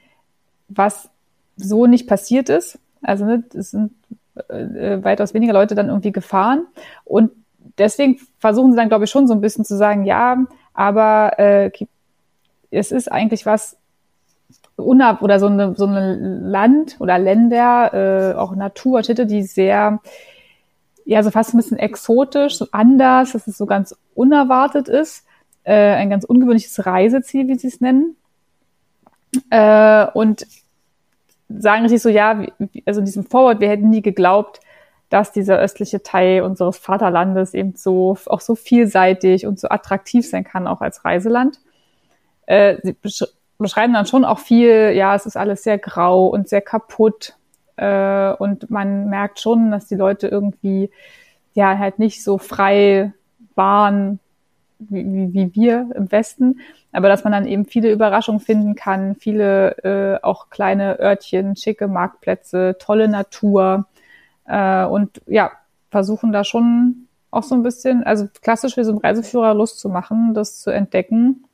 [0.68, 1.10] was
[1.56, 2.78] so nicht passiert ist.
[3.02, 3.92] Also ne, es sind
[4.48, 6.66] äh, weitaus weniger Leute dann irgendwie gefahren.
[7.04, 7.30] Und
[7.78, 10.44] deswegen versuchen sie dann, glaube ich, schon so ein bisschen zu sagen, ja,
[10.74, 11.70] aber äh,
[12.70, 13.76] es ist eigentlich was
[14.76, 20.00] unab oder so eine, so eine Land oder Länder, äh, auch Naturstädte, die sehr
[21.06, 25.24] ja, so fast ein bisschen exotisch, so anders, dass es so ganz unerwartet ist.
[25.62, 28.16] Äh, ein ganz ungewöhnliches Reiseziel, wie sie es nennen.
[29.50, 30.46] Äh, und
[31.48, 32.44] sagen richtig so, ja,
[32.84, 34.58] also in diesem Vorwort, wir hätten nie geglaubt,
[35.08, 40.42] dass dieser östliche Teil unseres Vaterlandes eben so, auch so vielseitig und so attraktiv sein
[40.42, 41.60] kann, auch als Reiseland.
[42.46, 42.96] Äh, sie
[43.58, 47.36] beschreiben dann schon auch viel, ja, es ist alles sehr grau und sehr kaputt
[47.76, 50.90] äh, und man merkt schon, dass die Leute irgendwie
[51.54, 53.12] ja halt nicht so frei
[53.54, 54.18] waren
[54.78, 56.60] wie, wie, wir im Westen,
[56.92, 61.88] aber dass man dann eben viele Überraschungen finden kann, viele äh, auch kleine Örtchen, schicke
[61.88, 63.86] Marktplätze, tolle Natur
[64.46, 65.52] äh, und ja,
[65.90, 69.88] versuchen da schon auch so ein bisschen, also klassisch wie so ein Reiseführer Lust zu
[69.88, 71.45] machen, das zu entdecken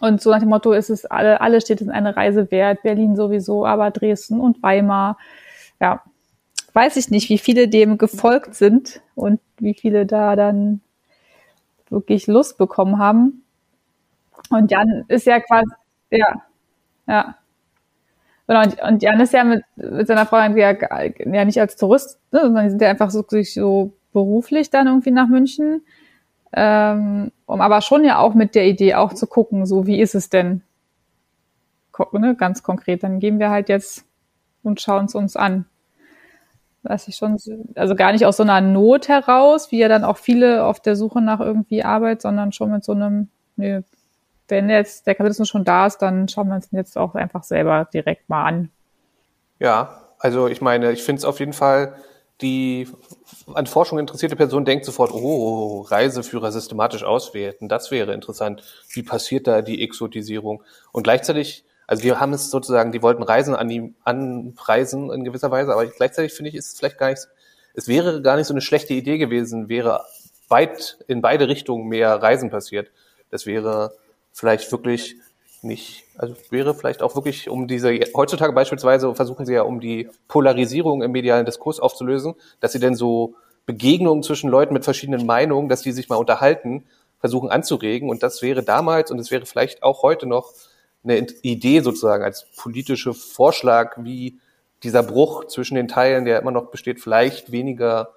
[0.00, 3.16] und so nach dem Motto ist es alle, alle Städte sind eine Reise wert, Berlin
[3.16, 5.16] sowieso, aber Dresden und Weimar.
[5.80, 6.02] Ja,
[6.74, 10.80] weiß ich nicht, wie viele dem gefolgt sind und wie viele da dann
[11.88, 13.44] wirklich Lust bekommen haben.
[14.50, 15.70] Und Jan ist ja quasi,
[16.10, 16.42] ja,
[17.06, 17.34] ja.
[18.46, 22.40] Genau, und, Jan ist ja mit, mit seiner Frau ja, ja nicht als Tourist, ne,
[22.42, 25.82] sondern die sind ja einfach so, so beruflich dann irgendwie nach München
[26.52, 30.14] ähm, um aber schon ja auch mit der Idee auch zu gucken, so wie ist
[30.14, 30.62] es denn?
[32.12, 33.02] ne, ganz konkret.
[33.02, 34.04] Dann gehen wir halt jetzt
[34.62, 35.66] und schauen es uns an.
[36.82, 37.36] Was ich schon,
[37.74, 40.96] also gar nicht aus so einer Not heraus, wie ja dann auch viele auf der
[40.96, 43.82] Suche nach irgendwie Arbeit, sondern schon mit so einem, nö,
[44.46, 47.86] wenn jetzt der Kapitalismus schon da ist, dann schauen wir uns jetzt auch einfach selber
[47.92, 48.70] direkt mal an.
[49.58, 51.94] Ja, also ich meine, ich finde es auf jeden Fall,
[52.40, 52.88] die
[53.54, 58.62] an Forschung interessierte Person denkt sofort, oh, Reiseführer systematisch auswerten, das wäre interessant.
[58.90, 60.62] Wie passiert da die Exotisierung?
[60.92, 65.50] Und gleichzeitig also wir haben es sozusagen, die wollten Reisen an die, anpreisen in gewisser
[65.50, 67.26] Weise, aber gleichzeitig finde ich, ist es vielleicht gar nicht,
[67.72, 70.04] es wäre gar nicht so eine schlechte Idee gewesen, wäre
[70.48, 72.90] weit in beide Richtungen mehr Reisen passiert.
[73.30, 73.94] Das wäre
[74.32, 75.16] vielleicht wirklich
[75.62, 80.08] nicht, also wäre vielleicht auch wirklich um diese, heutzutage beispielsweise versuchen sie ja, um die
[80.28, 83.34] Polarisierung im medialen Diskurs aufzulösen, dass sie denn so
[83.66, 86.84] Begegnungen zwischen Leuten mit verschiedenen Meinungen, dass die sich mal unterhalten,
[87.20, 88.08] versuchen anzuregen.
[88.08, 90.52] Und das wäre damals und es wäre vielleicht auch heute noch
[91.04, 94.38] eine Idee sozusagen als politische Vorschlag, wie
[94.82, 98.10] dieser Bruch zwischen den Teilen, der immer noch besteht, vielleicht weniger,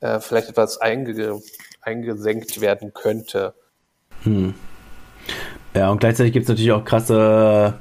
[0.00, 1.40] äh, vielleicht etwas einge
[1.82, 3.54] eingesenkt werden könnte.
[4.22, 4.54] Hm.
[5.74, 7.74] Ja, und gleichzeitig gibt es natürlich auch krasse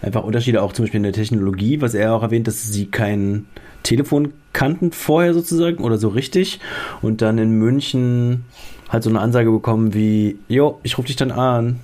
[0.00, 3.46] einfach Unterschiede, auch zum Beispiel in der Technologie, was er auch erwähnt, dass sie kein
[3.82, 6.60] Telefon kannten vorher sozusagen oder so richtig.
[7.02, 8.44] Und dann in München
[8.88, 11.80] halt so eine Ansage bekommen wie, jo, ich rufe dich dann an,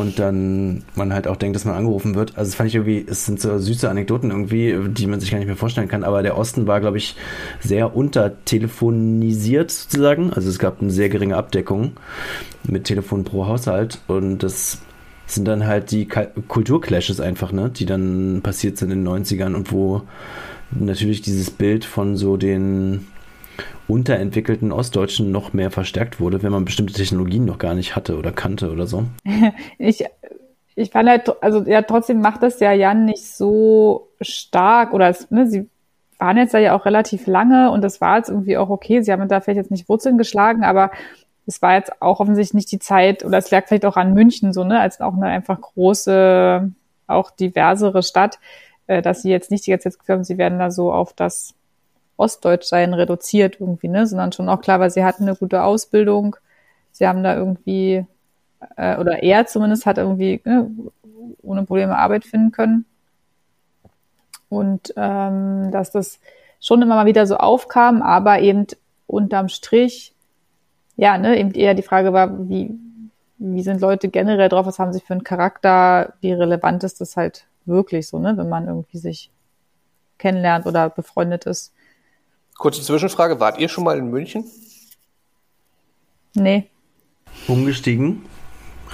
[0.00, 2.36] und dann man halt auch denkt, dass man angerufen wird.
[2.36, 5.38] Also das fand ich irgendwie, es sind so süße Anekdoten irgendwie, die man sich gar
[5.38, 7.16] nicht mehr vorstellen kann, aber der Osten war, glaube ich,
[7.60, 10.32] sehr untertelefonisiert sozusagen.
[10.32, 11.92] Also es gab eine sehr geringe Abdeckung
[12.64, 14.78] mit Telefon pro Haushalt und das
[15.26, 19.70] sind dann halt die Kulturclashes einfach, ne, die dann passiert sind in den 90ern und
[19.70, 20.02] wo
[20.72, 23.06] natürlich dieses Bild von so den
[23.88, 28.32] unterentwickelten Ostdeutschen noch mehr verstärkt wurde, wenn man bestimmte Technologien noch gar nicht hatte oder
[28.32, 29.04] kannte oder so?
[29.78, 30.04] Ich,
[30.76, 35.46] ich fand halt, also ja, trotzdem macht das ja Jan nicht so stark oder ne,
[35.46, 35.68] sie
[36.18, 39.02] waren jetzt da ja auch relativ lange und das war jetzt irgendwie auch okay.
[39.02, 40.90] Sie haben da vielleicht jetzt nicht Wurzeln geschlagen, aber
[41.46, 44.52] es war jetzt auch offensichtlich nicht die Zeit oder es lag vielleicht auch an München
[44.52, 46.70] so, ne, als auch eine einfach große,
[47.06, 48.38] auch diversere Stadt,
[48.86, 51.12] äh, dass sie jetzt nicht die ganze Zeit geführt haben, sie werden da so auf
[51.12, 51.54] das
[52.20, 56.36] Ostdeutschsein reduziert irgendwie, ne, sondern schon auch klar, weil sie hatten eine gute Ausbildung,
[56.92, 58.04] sie haben da irgendwie,
[58.76, 60.70] äh, oder er zumindest hat irgendwie ne,
[61.42, 62.84] ohne Probleme Arbeit finden können.
[64.48, 66.18] Und ähm, dass das
[66.60, 68.66] schon immer mal wieder so aufkam, aber eben
[69.06, 70.12] unterm Strich,
[70.96, 72.78] ja, ne, eben eher die Frage war, wie,
[73.38, 77.16] wie sind Leute generell drauf, was haben sie für einen Charakter, wie relevant ist das
[77.16, 79.30] halt wirklich so, ne, wenn man irgendwie sich
[80.18, 81.72] kennenlernt oder befreundet ist.
[82.60, 84.44] Kurze Zwischenfrage, wart ihr schon mal in München?
[86.34, 86.68] Nee.
[87.48, 88.26] Umgestiegen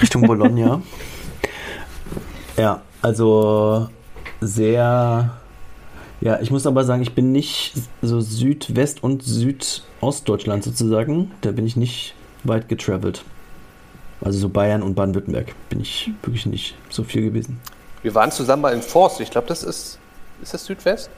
[0.00, 0.82] Richtung Bologna.
[2.56, 3.88] ja, also
[4.40, 5.36] sehr.
[6.20, 11.32] Ja, ich muss aber sagen, ich bin nicht so Südwest- und Südostdeutschland sozusagen.
[11.40, 12.14] Da bin ich nicht
[12.44, 13.24] weit getravelt.
[14.20, 17.60] Also so Bayern und Baden-Württemberg bin ich wirklich nicht so viel gewesen.
[18.02, 19.20] Wir waren zusammen mal in Forst.
[19.20, 19.98] Ich glaube, das ist.
[20.40, 21.10] Ist das Südwest?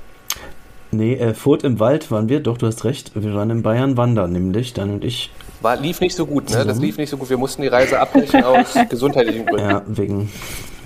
[0.91, 3.13] Nee, äh, Furt im Wald waren wir, doch, du hast recht.
[3.15, 5.31] Wir waren in Bayern wandern, nämlich, dann und ich.
[5.61, 6.65] War, lief nicht so gut, ne?
[6.65, 7.29] Das lief nicht so gut.
[7.29, 9.69] Wir mussten die Reise abbrechen aus gesundheitlichen Gründen.
[9.69, 10.31] Ja, wegen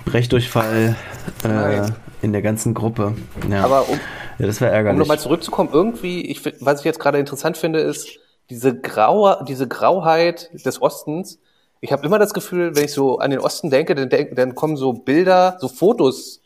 [0.05, 0.95] Brechdurchfall
[1.43, 1.91] äh,
[2.21, 3.13] in der ganzen Gruppe.
[3.49, 3.63] Ja.
[3.63, 3.99] Aber um,
[4.39, 4.95] ja, das war ärgerlich.
[4.95, 8.09] Um nochmal zurückzukommen, irgendwie, ich, was ich jetzt gerade interessant finde, ist
[8.49, 11.39] diese graue, diese Grauheit des Ostens.
[11.79, 14.55] Ich habe immer das Gefühl, wenn ich so an den Osten denke, dann, denk, dann
[14.55, 16.41] kommen so Bilder, so Fotos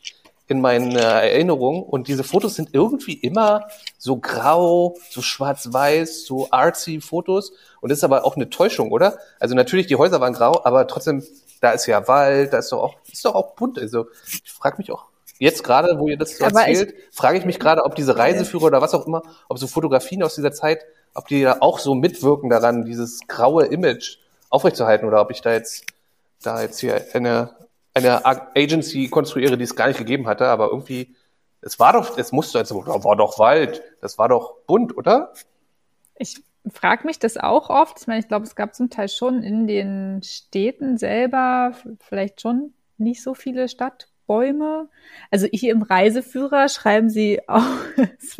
[0.48, 3.68] in meinen äh, Erinnerungen und diese Fotos sind irgendwie immer
[3.98, 9.18] so grau, so schwarz-weiß, so artsy Fotos und das ist aber auch eine Täuschung, oder?
[9.38, 11.22] Also natürlich die Häuser waren grau, aber trotzdem
[11.60, 13.78] da ist ja Wald, da ist doch auch ist doch auch bunt.
[13.78, 15.06] Also ich frage mich auch
[15.38, 18.80] jetzt gerade, wo ihr das so erzählt, frage ich mich gerade, ob diese Reiseführer oder
[18.80, 20.84] was auch immer, ob so Fotografien aus dieser Zeit,
[21.14, 24.18] ob die da auch so mitwirken daran, dieses graue Image
[24.50, 25.84] aufrechtzuerhalten oder ob ich da jetzt
[26.42, 27.50] da jetzt hier eine
[27.98, 28.24] eine
[28.56, 31.14] Agency konstruiere, die es gar nicht gegeben hatte, aber irgendwie,
[31.60, 35.32] es war doch, es musste, also, war doch Wald, das war doch bunt, oder?
[36.16, 38.00] Ich frage mich das auch oft.
[38.00, 42.74] Ich meine, ich glaube, es gab zum Teil schon in den Städten selber vielleicht schon
[42.96, 44.88] nicht so viele Stadtbäume.
[45.30, 47.62] Also hier im Reiseführer schreiben sie auch,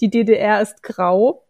[0.00, 1.44] die DDR ist grau.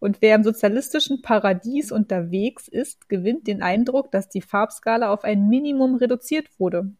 [0.00, 5.48] Und wer im sozialistischen Paradies unterwegs ist, gewinnt den Eindruck, dass die Farbskala auf ein
[5.48, 6.90] Minimum reduziert wurde.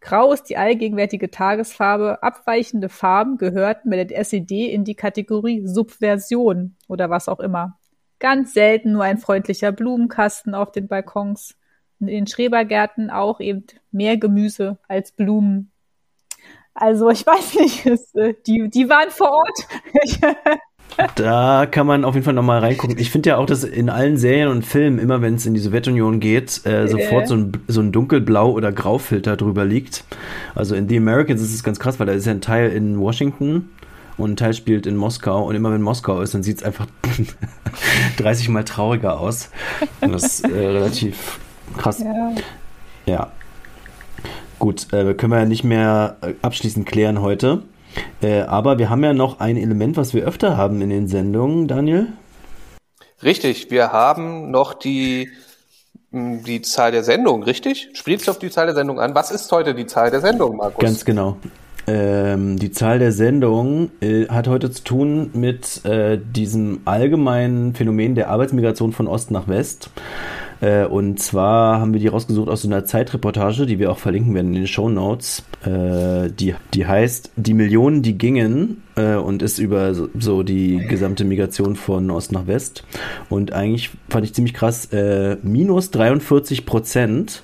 [0.00, 2.22] Grau ist die allgegenwärtige Tagesfarbe.
[2.22, 7.78] Abweichende Farben gehörten bei der SED in die Kategorie Subversion oder was auch immer.
[8.18, 11.56] Ganz selten nur ein freundlicher Blumenkasten auf den Balkons.
[12.00, 15.72] in den Schrebergärten auch eben mehr Gemüse als Blumen.
[16.74, 19.68] Also ich weiß nicht, es, äh, die, die waren vor Ort.
[21.14, 22.98] Da kann man auf jeden Fall nochmal reingucken.
[22.98, 25.60] Ich finde ja auch, dass in allen Serien und Filmen, immer wenn es in die
[25.60, 26.88] Sowjetunion geht, äh, äh.
[26.88, 30.04] sofort so ein, so ein dunkelblau- oder graufilter drüber liegt.
[30.54, 32.98] Also in The Americans ist es ganz krass, weil da ist ja ein Teil in
[32.98, 33.68] Washington
[34.16, 35.46] und ein Teil spielt in Moskau.
[35.46, 36.86] Und immer wenn Moskau ist, dann sieht es einfach
[38.18, 39.50] 30 Mal trauriger aus.
[40.00, 41.38] Und das ist äh, relativ
[41.76, 42.00] krass.
[42.00, 42.32] Ja.
[43.06, 43.30] ja.
[44.58, 47.62] Gut, äh, können wir ja nicht mehr äh, abschließend klären heute.
[48.22, 51.68] Äh, aber wir haben ja noch ein Element, was wir öfter haben in den Sendungen,
[51.68, 52.08] Daniel.
[53.22, 55.30] Richtig, wir haben noch die,
[56.12, 57.90] die Zahl der Sendung, richtig?
[57.94, 59.14] Spielst du auf die Zahl der Sendung an?
[59.14, 60.80] Was ist heute die Zahl der Sendung, Markus?
[60.80, 61.36] Ganz genau.
[61.88, 68.14] Ähm, die Zahl der Sendung äh, hat heute zu tun mit äh, diesem allgemeinen Phänomen
[68.14, 69.90] der Arbeitsmigration von Ost nach West.
[70.60, 74.34] Äh, und zwar haben wir die rausgesucht aus so einer Zeitreportage, die wir auch verlinken
[74.34, 75.44] werden in den Show Notes.
[75.64, 80.78] Äh, die, die heißt Die Millionen, die gingen äh, und ist über so, so, die
[80.78, 82.84] gesamte Migration von Ost nach West.
[83.28, 87.42] Und eigentlich fand ich ziemlich krass, äh, minus 43 Prozent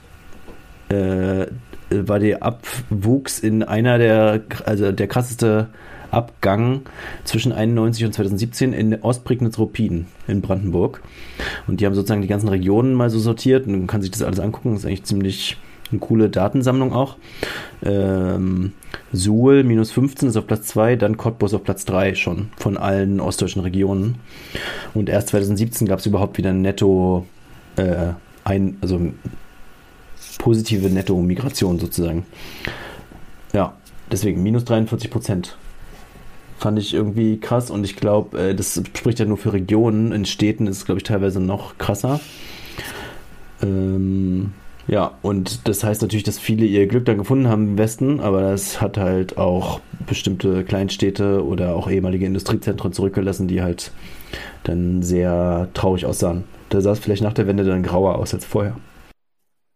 [0.89, 1.47] äh,
[1.91, 5.69] war der Abwuchs in einer der, also der krasseste
[6.15, 6.83] Abgang
[7.25, 11.03] zwischen 91 und 2017 in Ostprignitz-Ruppin in Brandenburg.
[11.67, 14.23] Und die haben sozusagen die ganzen Regionen mal so sortiert und man kann sich das
[14.23, 14.73] alles angucken.
[14.73, 15.57] Das ist eigentlich ziemlich
[15.91, 17.17] eine coole Datensammlung auch.
[17.83, 18.73] Ähm,
[19.13, 23.21] Suhl minus 15 ist auf Platz 2, dann Cottbus auf Platz 3 schon von allen
[23.21, 24.17] ostdeutschen Regionen.
[24.95, 27.27] Und erst 2017 gab es überhaupt wieder netto
[27.77, 28.13] äh,
[28.45, 29.01] ein, also
[30.39, 32.27] positive Netto-Migration sozusagen.
[33.53, 33.75] Ja,
[34.11, 35.57] deswegen minus 43 Prozent.
[36.59, 40.13] Fand ich irgendwie krass und ich glaube, äh, das spricht ja nur für Regionen.
[40.13, 42.21] In Städten ist es, glaube ich, teilweise noch krasser.
[43.63, 44.53] Ähm,
[44.87, 48.43] ja, und das heißt natürlich, dass viele ihr Glück dann gefunden haben im Westen, aber
[48.43, 53.93] das hat halt auch bestimmte Kleinstädte oder auch ehemalige Industriezentren zurückgelassen, die halt
[54.65, 56.45] dann sehr traurig aussahen.
[56.69, 58.77] Da sah es vielleicht nach der Wende dann grauer aus als vorher.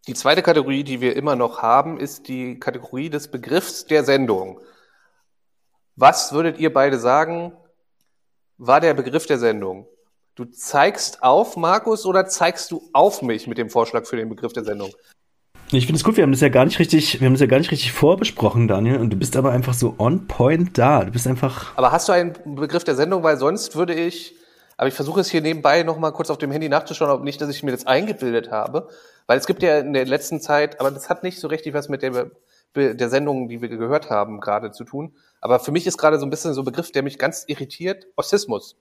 [0.07, 4.59] Die zweite Kategorie, die wir immer noch haben, ist die Kategorie des Begriffs der Sendung.
[6.01, 7.51] Was würdet ihr beide sagen,
[8.57, 9.89] war der Begriff der Sendung?
[10.37, 14.53] Du zeigst auf, Markus, oder zeigst du auf mich mit dem Vorschlag für den Begriff
[14.53, 14.93] der Sendung?
[15.73, 17.49] Ich finde es gut, wir haben das ja gar nicht richtig, wir haben das ja
[17.49, 21.05] gar nicht richtig vorbesprochen, Daniel, und du bist aber einfach so on point da.
[21.05, 21.77] Du bist einfach.
[21.77, 24.37] Aber hast du einen Begriff der Sendung, weil sonst würde ich,
[24.77, 27.51] aber ich versuche es hier nebenbei nochmal kurz auf dem Handy nachzuschauen, ob nicht, dass
[27.51, 28.89] ich mir das eingebildet habe.
[29.27, 31.89] Weil es gibt ja in der letzten Zeit, aber das hat nicht so richtig was
[31.89, 32.31] mit der,
[32.75, 35.15] der Sendung, die wir gehört haben, gerade zu tun.
[35.41, 38.07] Aber für mich ist gerade so ein bisschen so ein Begriff, der mich ganz irritiert,
[38.17, 38.77] Ossismus.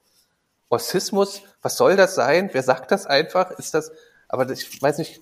[0.69, 2.49] Ossismus, was soll das sein?
[2.51, 3.51] Wer sagt das einfach?
[3.51, 3.91] Ist das,
[4.27, 5.21] aber ich weiß nicht,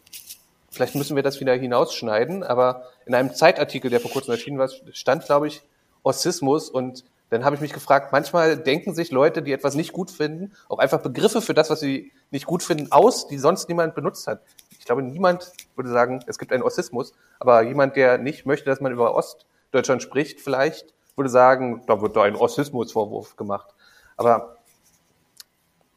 [0.71, 4.69] vielleicht müssen wir das wieder hinausschneiden, aber in einem Zeitartikel, der vor kurzem erschienen war,
[4.91, 5.61] stand, glaube ich,
[6.03, 10.11] Ossismus und dann habe ich mich gefragt, manchmal denken sich Leute, die etwas nicht gut
[10.11, 13.95] finden, auch einfach Begriffe für das, was sie nicht gut finden, aus, die sonst niemand
[13.95, 14.41] benutzt hat.
[14.85, 18.81] Ich glaube, niemand würde sagen, es gibt einen Ossismus, aber jemand, der nicht möchte, dass
[18.81, 23.73] man über Ostdeutschland spricht, vielleicht würde sagen, da wird da ein Rassismusvorwurf gemacht.
[24.15, 24.57] Aber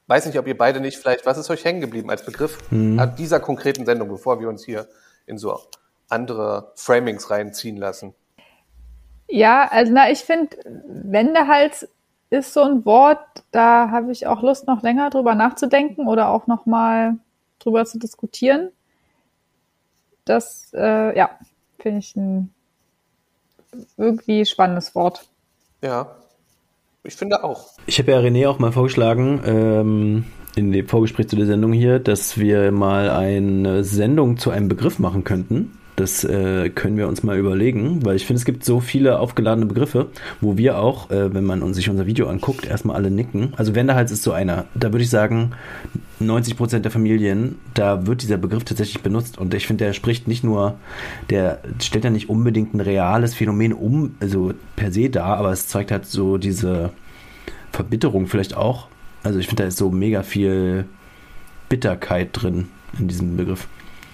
[0.06, 2.98] weiß nicht, ob ihr beide nicht vielleicht, was ist euch hängen geblieben als Begriff mhm.
[2.98, 4.88] an dieser konkreten Sendung, bevor wir uns hier
[5.26, 5.60] in so
[6.08, 8.14] andere Framings reinziehen lassen?
[9.28, 11.86] Ja, also na, ich finde, Wendehals
[12.30, 16.46] ist so ein Wort, da habe ich auch Lust, noch länger drüber nachzudenken oder auch
[16.46, 17.18] noch mal
[17.58, 18.70] drüber zu diskutieren.
[20.28, 21.30] Das, äh, ja,
[21.78, 22.50] finde ich ein
[23.96, 25.26] irgendwie spannendes Wort.
[25.82, 26.16] Ja,
[27.04, 27.70] ich finde auch.
[27.86, 30.24] Ich habe ja René auch mal vorgeschlagen, ähm,
[30.56, 34.98] in dem Vorgespräch zu der Sendung hier, dass wir mal eine Sendung zu einem Begriff
[34.98, 35.77] machen könnten.
[35.98, 39.66] Das äh, können wir uns mal überlegen, weil ich finde, es gibt so viele aufgeladene
[39.66, 40.06] Begriffe,
[40.40, 43.52] wo wir auch, äh, wenn man sich unser Video anguckt, erstmal alle nicken.
[43.56, 44.66] Also Wendehals ist so einer.
[44.76, 45.54] Da würde ich sagen,
[46.20, 49.38] 90 Prozent der Familien, da wird dieser Begriff tatsächlich benutzt.
[49.38, 50.76] Und ich finde, der spricht nicht nur,
[51.30, 55.66] der stellt ja nicht unbedingt ein reales Phänomen um, also per se dar, aber es
[55.66, 56.90] zeigt halt so diese
[57.72, 58.86] Verbitterung vielleicht auch.
[59.24, 60.84] Also ich finde, da ist so mega viel
[61.68, 62.68] Bitterkeit drin
[63.00, 63.66] in diesem Begriff.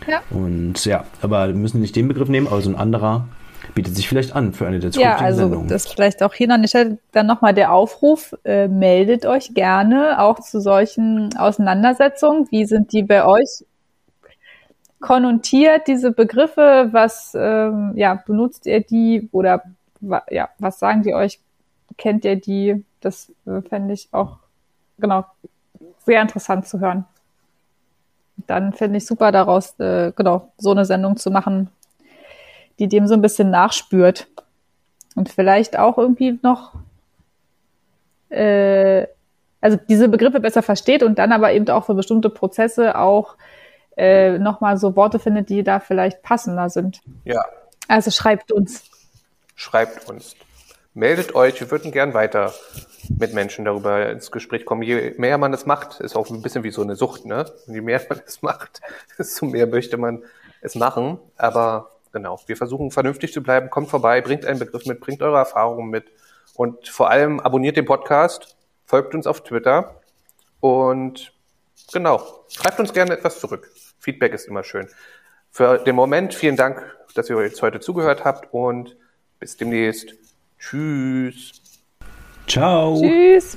[0.07, 0.23] Ja.
[0.31, 3.27] Und ja, aber wir müssen nicht den Begriff nehmen, aber so ein anderer
[3.75, 5.69] bietet sich vielleicht an für eine der zukünftigen Ja, also Sendungen.
[5.69, 10.21] das vielleicht auch hier an der Stelle dann nochmal der Aufruf, äh, meldet euch gerne
[10.21, 12.47] auch zu solchen Auseinandersetzungen.
[12.51, 13.65] Wie sind die bei euch
[15.01, 16.89] konnotiert, diese Begriffe?
[16.93, 19.63] Was, ähm, ja, benutzt ihr die oder
[20.31, 21.41] ja, was sagen die euch?
[21.97, 22.85] Kennt ihr die?
[23.01, 24.39] Das äh, fände ich auch,
[24.99, 25.25] genau,
[26.05, 27.05] sehr interessant zu hören.
[28.37, 31.71] Dann finde ich super daraus, äh, genau, so eine Sendung zu machen,
[32.79, 34.27] die dem so ein bisschen nachspürt.
[35.15, 36.73] Und vielleicht auch irgendwie noch,
[38.31, 39.07] äh,
[39.61, 43.37] also diese Begriffe besser versteht und dann aber eben auch für bestimmte Prozesse auch
[43.97, 47.01] äh, nochmal so Worte findet, die da vielleicht passender sind.
[47.25, 47.45] Ja.
[47.87, 48.85] Also schreibt uns.
[49.55, 50.35] Schreibt uns.
[50.95, 52.53] Meldet euch, wir würden gern weiter
[53.11, 54.83] mit Menschen darüber ins Gespräch kommen.
[54.83, 57.47] Je mehr man es macht, ist auch ein bisschen wie so eine Sucht, ne?
[57.67, 58.81] Je mehr man es macht,
[59.19, 60.23] desto mehr möchte man
[60.61, 61.19] es machen.
[61.37, 63.71] Aber genau, wir versuchen vernünftig zu bleiben.
[63.71, 66.07] Kommt vorbei, bringt einen Begriff mit, bringt eure Erfahrungen mit.
[66.55, 70.01] Und vor allem abonniert den Podcast, folgt uns auf Twitter
[70.61, 71.33] und
[71.93, 73.71] genau, schreibt uns gerne etwas zurück.
[73.99, 74.89] Feedback ist immer schön.
[75.51, 76.83] Für den Moment vielen Dank,
[77.15, 78.97] dass ihr jetzt heute zugehört habt und
[79.39, 80.15] bis demnächst.
[80.59, 81.64] Tschüss.
[82.47, 83.01] Ciao.
[83.01, 83.57] Tschüss.